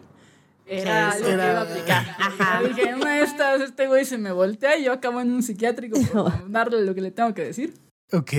[0.65, 2.05] era lo que iba a aplicar.
[2.61, 5.43] Yo dije, una de estas, este güey se me voltea y yo acabo en un
[5.43, 7.73] psiquiátrico por darle lo que le tengo que decir.
[8.11, 8.33] Ok.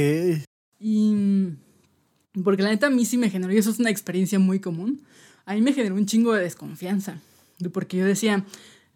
[0.80, 1.14] Y
[2.42, 5.02] porque la neta a mí sí me generó, y eso es una experiencia muy común,
[5.46, 7.18] a mí me generó un chingo de desconfianza.
[7.58, 8.44] de- Porque yo decía,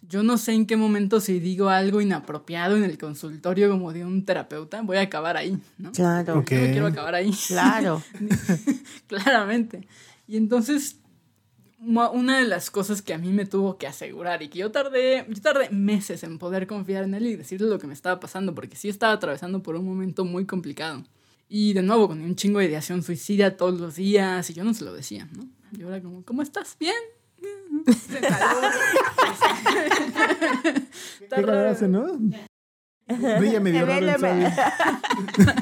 [0.06, 4.04] yo no sé en qué momento si digo algo inapropiado en el consultorio como de
[4.04, 5.92] un terapeuta, voy a acabar ahí, ¿no?
[5.92, 6.50] Claro, Ok.
[6.50, 7.32] Yo no quiero acabar ahí.
[7.48, 8.02] claro.
[9.06, 9.88] Claramente.
[10.26, 10.96] Y entonces,
[11.80, 15.26] una de las cosas que a mí me tuvo que asegurar y que yo tardé,
[15.28, 18.54] yo tardé meses en poder confiar en él y decirle lo que me estaba pasando,
[18.54, 21.04] porque sí estaba atravesando por un momento muy complicado.
[21.48, 24.74] Y de nuevo, con un chingo de ideación suicida todos los días, y yo no
[24.74, 25.48] se lo decía, ¿no?
[25.72, 26.76] Yo era como, ¿cómo estás?
[26.78, 26.94] ¿Bien?
[31.34, 31.70] ¿Qué raro.
[31.70, 32.06] hace, no?
[33.38, 34.38] Brilla medio raro el sol.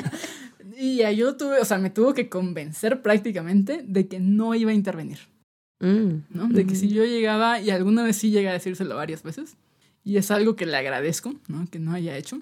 [0.79, 4.73] Y ya yo tuve, o sea, me tuvo que convencer prácticamente de que no iba
[4.73, 5.19] a intervenir.
[5.81, 6.25] Mm.
[6.29, 6.49] ¿no?
[6.49, 9.57] De que si yo llegaba, y alguna vez sí llegué a decírselo varias veces,
[10.05, 11.67] y es algo que le agradezco, ¿no?
[11.71, 12.41] Que no haya hecho.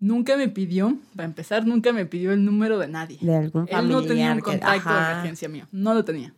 [0.00, 3.18] Nunca me pidió, para empezar, nunca me pidió el número de nadie.
[3.20, 4.00] De algún Él familiar.
[4.02, 5.12] no tenía un que- contacto de ajá.
[5.12, 6.32] emergencia mío, no lo tenía.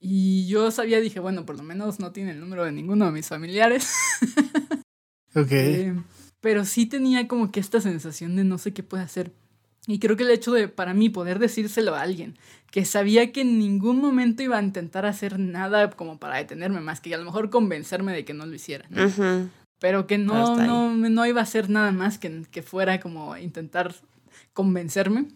[0.00, 3.12] Y yo sabía, dije, bueno, por lo menos no tiene el número de ninguno de
[3.12, 3.92] mis familiares.
[5.34, 5.52] Ok.
[5.52, 5.94] Eh,
[6.40, 9.30] pero sí tenía como que esta sensación de no sé qué puede hacer.
[9.86, 12.38] Y creo que el hecho de, para mí, poder decírselo a alguien
[12.70, 17.00] que sabía que en ningún momento iba a intentar hacer nada como para detenerme, más
[17.00, 18.86] que a lo mejor convencerme de que no lo hiciera.
[19.78, 23.94] Pero que no, no, no iba a hacer nada más que, que fuera como intentar
[24.52, 25.28] convencerme,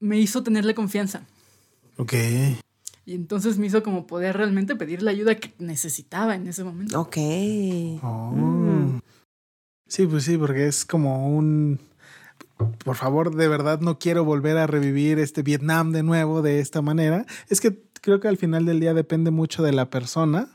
[0.00, 1.22] me hizo tenerle confianza.
[1.96, 2.14] Ok.
[3.04, 7.00] Y entonces me hizo como poder realmente pedir la ayuda que necesitaba en ese momento.
[7.00, 7.16] Ok.
[8.02, 9.00] Oh.
[9.88, 11.80] Sí, pues sí, porque es como un...
[12.84, 16.80] Por favor, de verdad no quiero volver a revivir este Vietnam de nuevo de esta
[16.80, 17.26] manera.
[17.48, 20.48] Es que creo que al final del día depende mucho de la persona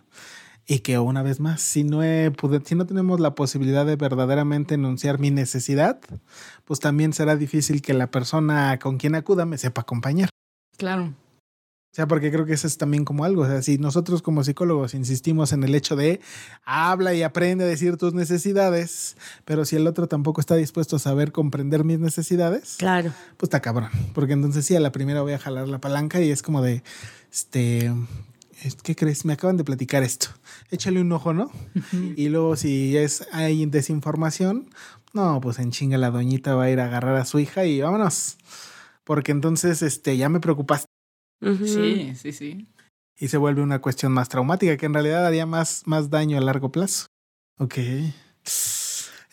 [0.66, 2.32] y que una vez más, si no, he,
[2.66, 6.00] si no tenemos la posibilidad de verdaderamente enunciar mi necesidad,
[6.66, 10.30] pues también será difícil que la persona con quien acuda me sepa acompañar.
[10.78, 11.14] Claro.
[11.98, 13.42] O sea, porque creo que eso es también como algo.
[13.42, 16.22] O sea, si nosotros como psicólogos insistimos en el hecho de
[16.64, 21.00] habla y aprende a decir tus necesidades, pero si el otro tampoco está dispuesto a
[21.00, 23.12] saber comprender mis necesidades, Claro.
[23.38, 23.90] pues está cabrón.
[24.14, 26.84] Porque entonces sí, a la primera voy a jalar la palanca y es como de,
[27.32, 27.92] este,
[28.84, 29.26] ¿qué crees?
[29.26, 30.28] Me acaban de platicar esto.
[30.70, 31.50] Échale un ojo, ¿no?
[32.16, 34.70] Y luego si es hay desinformación,
[35.14, 37.82] no, pues en chinga la doñita va a ir a agarrar a su hija y
[37.82, 38.38] vámonos.
[39.04, 40.86] Porque entonces, este, ya me preocupaste.
[41.42, 42.68] Sí, sí, sí.
[43.20, 46.42] y se vuelve una cuestión más traumática que en realidad haría más, más daño a
[46.42, 47.08] largo plazo.
[47.60, 47.78] Ok.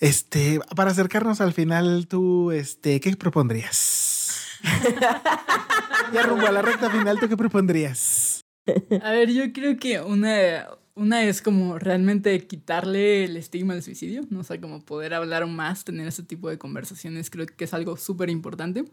[0.00, 4.61] Este, para acercarnos al final, tú, este, ¿qué propondrías?
[6.12, 8.40] ya rumbo a la recta final, ¿tú qué propondrías?
[9.02, 14.22] A ver, yo creo que una, una es como realmente quitarle el estigma del suicidio,
[14.30, 14.40] ¿no?
[14.40, 17.96] O sea, como poder hablar más, tener ese tipo de conversaciones, creo que es algo
[17.96, 18.84] súper importante.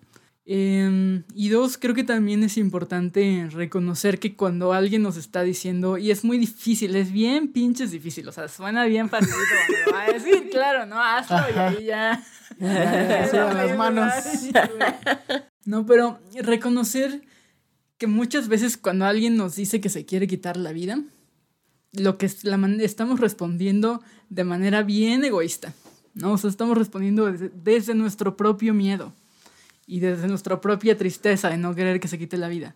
[0.46, 5.98] Eh, y dos, creo que también es importante reconocer que cuando alguien nos está diciendo,
[5.98, 9.92] y es muy difícil, es bien pinches difícil, o sea, suena bien facilito cuando lo
[9.98, 11.00] va a decir, claro, ¿no?
[11.02, 12.24] Hazlo y ahí ya.
[12.60, 14.14] Ya, sudan las manos.
[15.66, 17.22] No, pero reconocer
[18.00, 21.00] que muchas veces cuando alguien nos dice que se quiere quitar la vida,
[21.94, 25.74] lo que es la man- estamos respondiendo de manera bien egoísta,
[26.16, 26.34] ¿no?
[26.34, 29.14] O sea, estamos respondiendo desde, desde nuestro propio miedo
[29.92, 32.76] y desde nuestra propia tristeza de no querer que se quite la vida.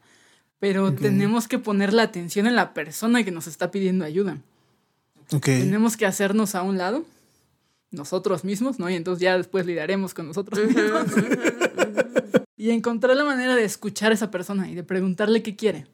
[0.60, 4.38] Pero tenemos que poner la atención en la persona que nos está pidiendo ayuda.
[5.32, 5.46] Ok.
[5.46, 7.06] Tenemos que hacernos a un lado
[7.90, 8.90] nosotros mismos, ¿no?
[8.90, 11.06] Y entonces ya después lidaremos con nosotros mismos.
[12.58, 15.88] y encontrar la manera de escuchar a esa persona y de preguntarle qué quiere.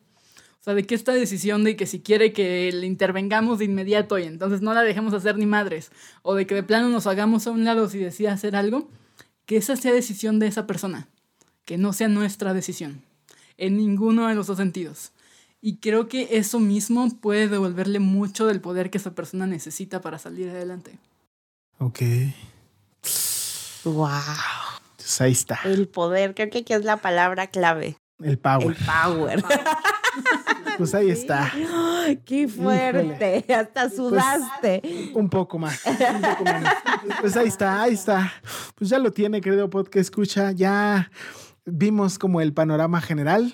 [0.59, 4.17] O sea, de que esta decisión de que si quiere que le intervengamos de inmediato
[4.17, 5.91] y entonces no la dejemos hacer ni madres,
[6.23, 8.89] o de que de plano nos hagamos a un lado si decide hacer algo,
[9.45, 11.07] que esa sea decisión de esa persona,
[11.65, 13.03] que no sea nuestra decisión,
[13.57, 15.11] en ninguno de los dos sentidos.
[15.61, 20.17] Y creo que eso mismo puede devolverle mucho del poder que esa persona necesita para
[20.17, 20.97] salir adelante.
[21.77, 21.99] Ok.
[23.83, 24.11] Wow.
[24.97, 25.59] Pues ahí está.
[25.65, 27.97] El poder, creo que aquí es la palabra clave.
[28.23, 28.75] El power.
[28.77, 29.43] El power.
[30.91, 31.51] Pues ahí está.
[32.25, 33.45] ¡Qué fuerte!
[33.53, 34.81] Hasta sudaste.
[35.13, 35.79] Un poco más.
[35.85, 36.73] un poco menos.
[37.19, 38.33] Pues ahí está, ahí está.
[38.75, 40.51] Pues ya lo tiene, querido podcast escucha.
[40.51, 41.11] Ya
[41.65, 43.53] vimos como el panorama general.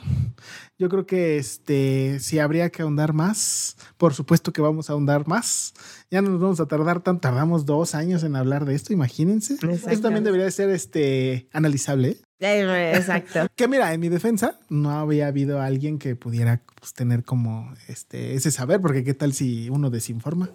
[0.80, 5.28] Yo creo que este, si habría que ahondar más, por supuesto que vamos a ahondar
[5.28, 5.74] más.
[6.10, 9.56] Ya no nos vamos a tardar tan, tardamos dos años en hablar de esto, imagínense.
[9.56, 12.10] Esto también debería de ser este, analizable.
[12.10, 12.22] ¿eh?
[12.40, 13.48] Exacto.
[13.56, 18.36] Que mira, en mi defensa, no había habido alguien que pudiera pues, tener como este,
[18.36, 20.50] ese saber, porque qué tal si uno desinforma.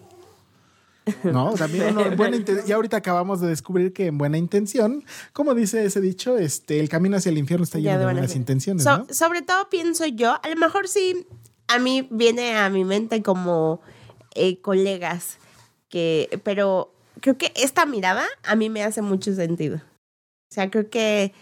[1.23, 5.03] No, también uno, buena ya ahorita acabamos de descubrir que en buena intención,
[5.33, 8.19] como dice ese dicho, este, el camino hacia el infierno está lleno de de buena
[8.21, 9.07] buenas intenciones, So- ¿no?
[9.09, 11.27] Sobre todo pienso yo, a lo mejor sí,
[11.67, 13.81] a mí viene a mi mente como
[14.35, 15.37] eh, colegas,
[15.89, 19.77] que, pero creo que esta mirada a mí me hace mucho sentido.
[19.77, 21.33] O sea, creo que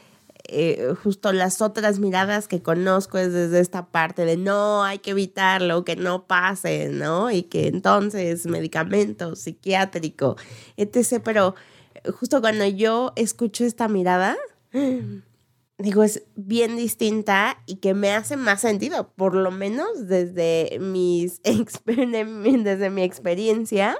[0.52, 5.12] eh, justo las otras miradas que conozco es desde esta parte de no, hay que
[5.12, 7.32] evitarlo, que no pase, ¿no?
[7.32, 10.36] Y que entonces medicamento psiquiátrico,
[10.76, 11.22] etc.
[11.24, 11.56] Pero
[11.96, 14.38] eh, justo cuando yo escucho esta mirada,
[15.78, 21.42] digo, es bien distinta y que me hace más sentido, por lo menos desde, mis
[21.86, 23.98] desde mi experiencia,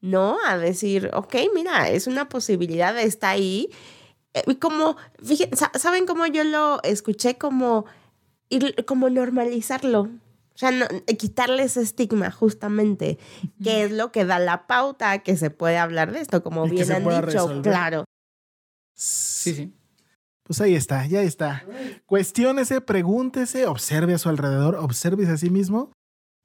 [0.00, 0.38] ¿no?
[0.46, 3.68] A decir, ok, mira, es una posibilidad, está ahí.
[4.34, 7.36] Eh, Y como, fíjense, sa- ¿saben cómo yo lo escuché?
[7.38, 7.86] Como,
[8.50, 10.00] ir- como normalizarlo.
[10.02, 10.86] O sea, no-
[11.18, 13.18] quitarle ese estigma justamente,
[13.62, 16.66] que es lo que da la pauta a que se puede hablar de esto, como
[16.66, 17.62] Y bien han dicho, resolver.
[17.62, 18.04] claro.
[18.94, 19.72] Sí, sí.
[20.42, 21.64] Pues ahí está, ya está.
[22.06, 25.92] Cuestiónese, pregúntese, observe a su alrededor, observe a sí mismo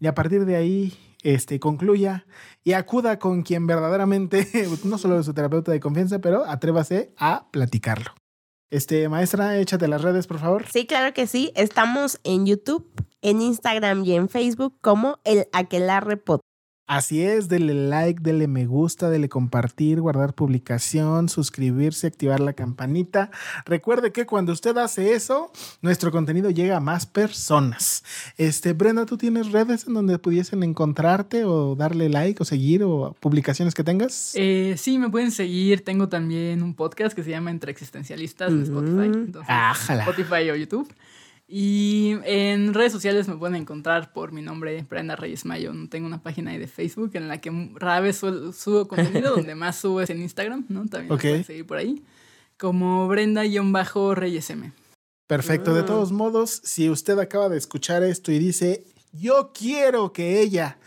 [0.03, 0.93] y a partir de ahí
[1.23, 2.25] este, concluya
[2.61, 4.45] y acuda con quien verdaderamente,
[4.83, 8.13] no solo es su terapeuta de confianza, pero atrévase a platicarlo.
[8.69, 10.65] Este, maestra, échate las redes, por favor.
[10.69, 11.53] Sí, claro que sí.
[11.55, 12.91] Estamos en YouTube,
[13.21, 16.21] en Instagram y en Facebook como el Aquelarre.
[16.95, 23.31] Así es, dele like, dele me gusta, dele compartir, guardar publicación, suscribirse, activar la campanita.
[23.65, 28.03] Recuerde que cuando usted hace eso, nuestro contenido llega a más personas.
[28.37, 33.15] Este, Brenda, ¿tú tienes redes en donde pudiesen encontrarte o darle like o seguir o
[33.19, 34.33] publicaciones que tengas?
[34.35, 35.83] Eh, sí, me pueden seguir.
[35.83, 39.05] Tengo también un podcast que se llama Entre Existencialistas en Spotify.
[39.05, 40.03] Entonces, Ájala.
[40.03, 40.93] Spotify o YouTube.
[41.55, 45.71] Y en redes sociales me pueden encontrar por mi nombre, Brenda Reyes Mayo.
[45.87, 49.75] Tengo una página ahí de Facebook en la que rara vez subo contenido, donde más
[49.75, 50.87] subo es en Instagram, ¿no?
[50.87, 51.21] También me Ok.
[51.21, 52.03] pueden seguir por ahí.
[52.57, 54.71] Como Brenda-Reyes M.
[55.27, 55.75] Perfecto.
[55.75, 60.79] De todos modos, si usted acaba de escuchar esto y dice, yo quiero que ella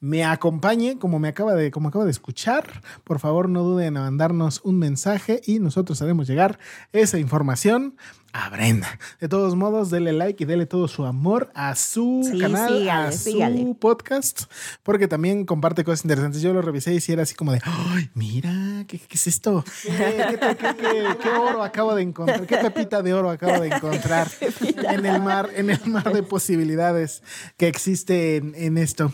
[0.00, 4.02] me acompañe, como me acaba de, como acaba de escuchar, por favor no duden en
[4.02, 6.58] mandarnos un mensaje y nosotros haremos llegar
[6.92, 7.96] esa información
[8.32, 8.98] a Brenda.
[9.20, 12.90] De todos modos, dele like y dele todo su amor a su Sí, canal, sígale,
[13.08, 13.74] a su sígale.
[13.78, 14.42] podcast,
[14.82, 16.42] porque también comparte cosas interesantes.
[16.42, 18.84] Yo lo revisé y sí era así como de, ¡ay, mira!
[18.86, 19.64] ¿Qué, qué es esto?
[19.82, 22.46] ¿Qué, qué- qué- qué- qué oro acabo de encontrar?
[22.46, 24.28] ¿Qué pepita de oro acabo de encontrar
[24.90, 27.22] en el mar, en el mar de posibilidades
[27.56, 29.12] que existe en, en esto?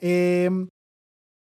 [0.00, 0.50] Eh,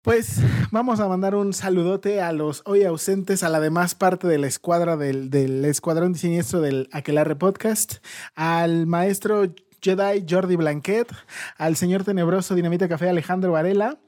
[0.08, 0.40] pues
[0.70, 4.46] vamos a mandar un saludote a los hoy ausentes, a la demás parte de la
[4.46, 7.96] escuadra del, del escuadrón siniestro del Aquelarre Podcast,
[8.34, 9.52] al maestro
[9.82, 11.12] Jedi Jordi Blanquet,
[11.58, 13.98] al señor tenebroso Dinamita Café Alejandro Varela,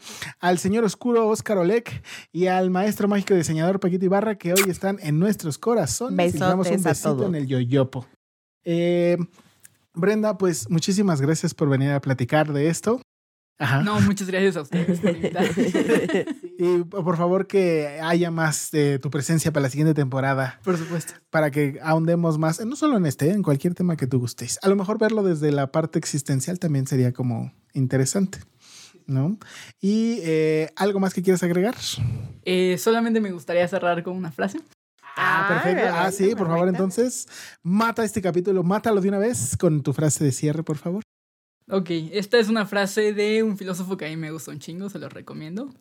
[0.40, 4.96] al señor oscuro Oscar Olek y al maestro mágico diseñador Paquito Ibarra que hoy están
[5.02, 6.14] en nuestros corazones.
[6.14, 8.06] y les damos un besito en el yoyopo.
[8.64, 9.18] Eh,
[9.92, 13.02] Brenda, pues muchísimas gracias por venir a platicar de esto.
[13.60, 13.82] Ajá.
[13.82, 16.26] No, muchas gracias a ustedes por invitarme.
[16.62, 21.14] Y por favor que haya más de tu presencia para la siguiente temporada, Por supuesto.
[21.30, 24.58] para que ahondemos más, no solo en este, en cualquier tema que tú gustes.
[24.62, 28.40] A lo mejor verlo desde la parte existencial también sería como interesante,
[29.06, 29.38] ¿no?
[29.80, 31.76] Y eh, algo más que quieras agregar.
[32.44, 34.60] Eh, solamente me gustaría cerrar con una frase.
[35.16, 35.90] Ah, perfecto.
[35.94, 37.26] Ah, sí, por favor, entonces,
[37.62, 41.02] mata este capítulo, mátalo de una vez con tu frase de cierre, por favor.
[41.70, 44.88] Ok, esta es una frase de un filósofo que a mí me gusta un chingo,
[44.88, 45.72] se lo recomiendo.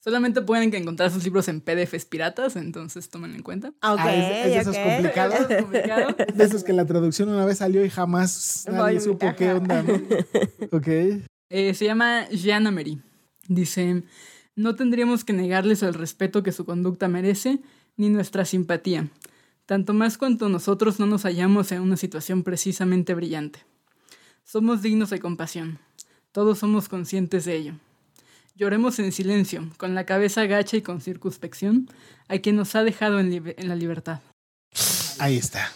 [0.00, 3.68] Solamente pueden encontrar sus libros en PDFs piratas, entonces tomen en cuenta.
[3.68, 4.82] Ok, Ah, es- es de esos ok.
[4.84, 5.50] complicados.
[5.50, 6.16] Es complicado.
[6.34, 9.36] De esos que la traducción una vez salió y jamás nadie Voy, supo ajá.
[9.36, 9.94] qué onda, ¿no?
[10.72, 10.88] Ok.
[11.48, 13.00] Eh, se llama Jean Amery.
[13.48, 14.02] Dice,
[14.54, 17.60] no tendríamos que negarles el respeto que su conducta merece,
[17.96, 19.08] ni nuestra simpatía,
[19.64, 23.60] tanto más cuanto nosotros no nos hallamos en una situación precisamente brillante.
[24.46, 25.80] Somos dignos de compasión.
[26.30, 27.72] Todos somos conscientes de ello.
[28.54, 31.88] Lloremos en silencio, con la cabeza agacha y con circunspección,
[32.28, 34.20] a quien nos ha dejado en, en la libertad.
[35.18, 35.72] Ahí está.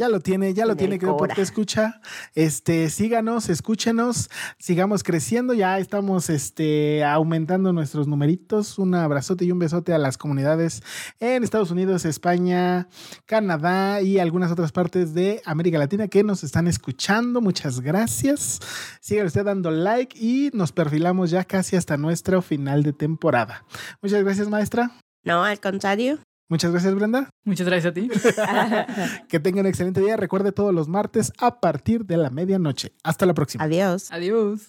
[0.00, 2.00] Ya lo tiene, ya lo tiene, creo, porque escucha.
[2.34, 5.52] Este, síganos, escúchenos, sigamos creciendo.
[5.52, 8.78] Ya estamos este, aumentando nuestros numeritos.
[8.78, 10.82] Un abrazote y un besote a las comunidades
[11.18, 12.88] en Estados Unidos, España,
[13.26, 17.42] Canadá y algunas otras partes de América Latina que nos están escuchando.
[17.42, 18.58] Muchas gracias.
[19.02, 23.66] Siga usted dando like y nos perfilamos ya casi hasta nuestro final de temporada.
[24.00, 24.92] Muchas gracias, maestra.
[25.24, 26.20] No, al contrario.
[26.50, 27.30] Muchas gracias, Brenda.
[27.44, 28.10] Muchas gracias a ti.
[29.28, 30.16] Que tenga un excelente día.
[30.16, 32.92] Recuerde todos los martes a partir de la medianoche.
[33.04, 33.62] Hasta la próxima.
[33.64, 34.10] Adiós.
[34.10, 34.68] Adiós.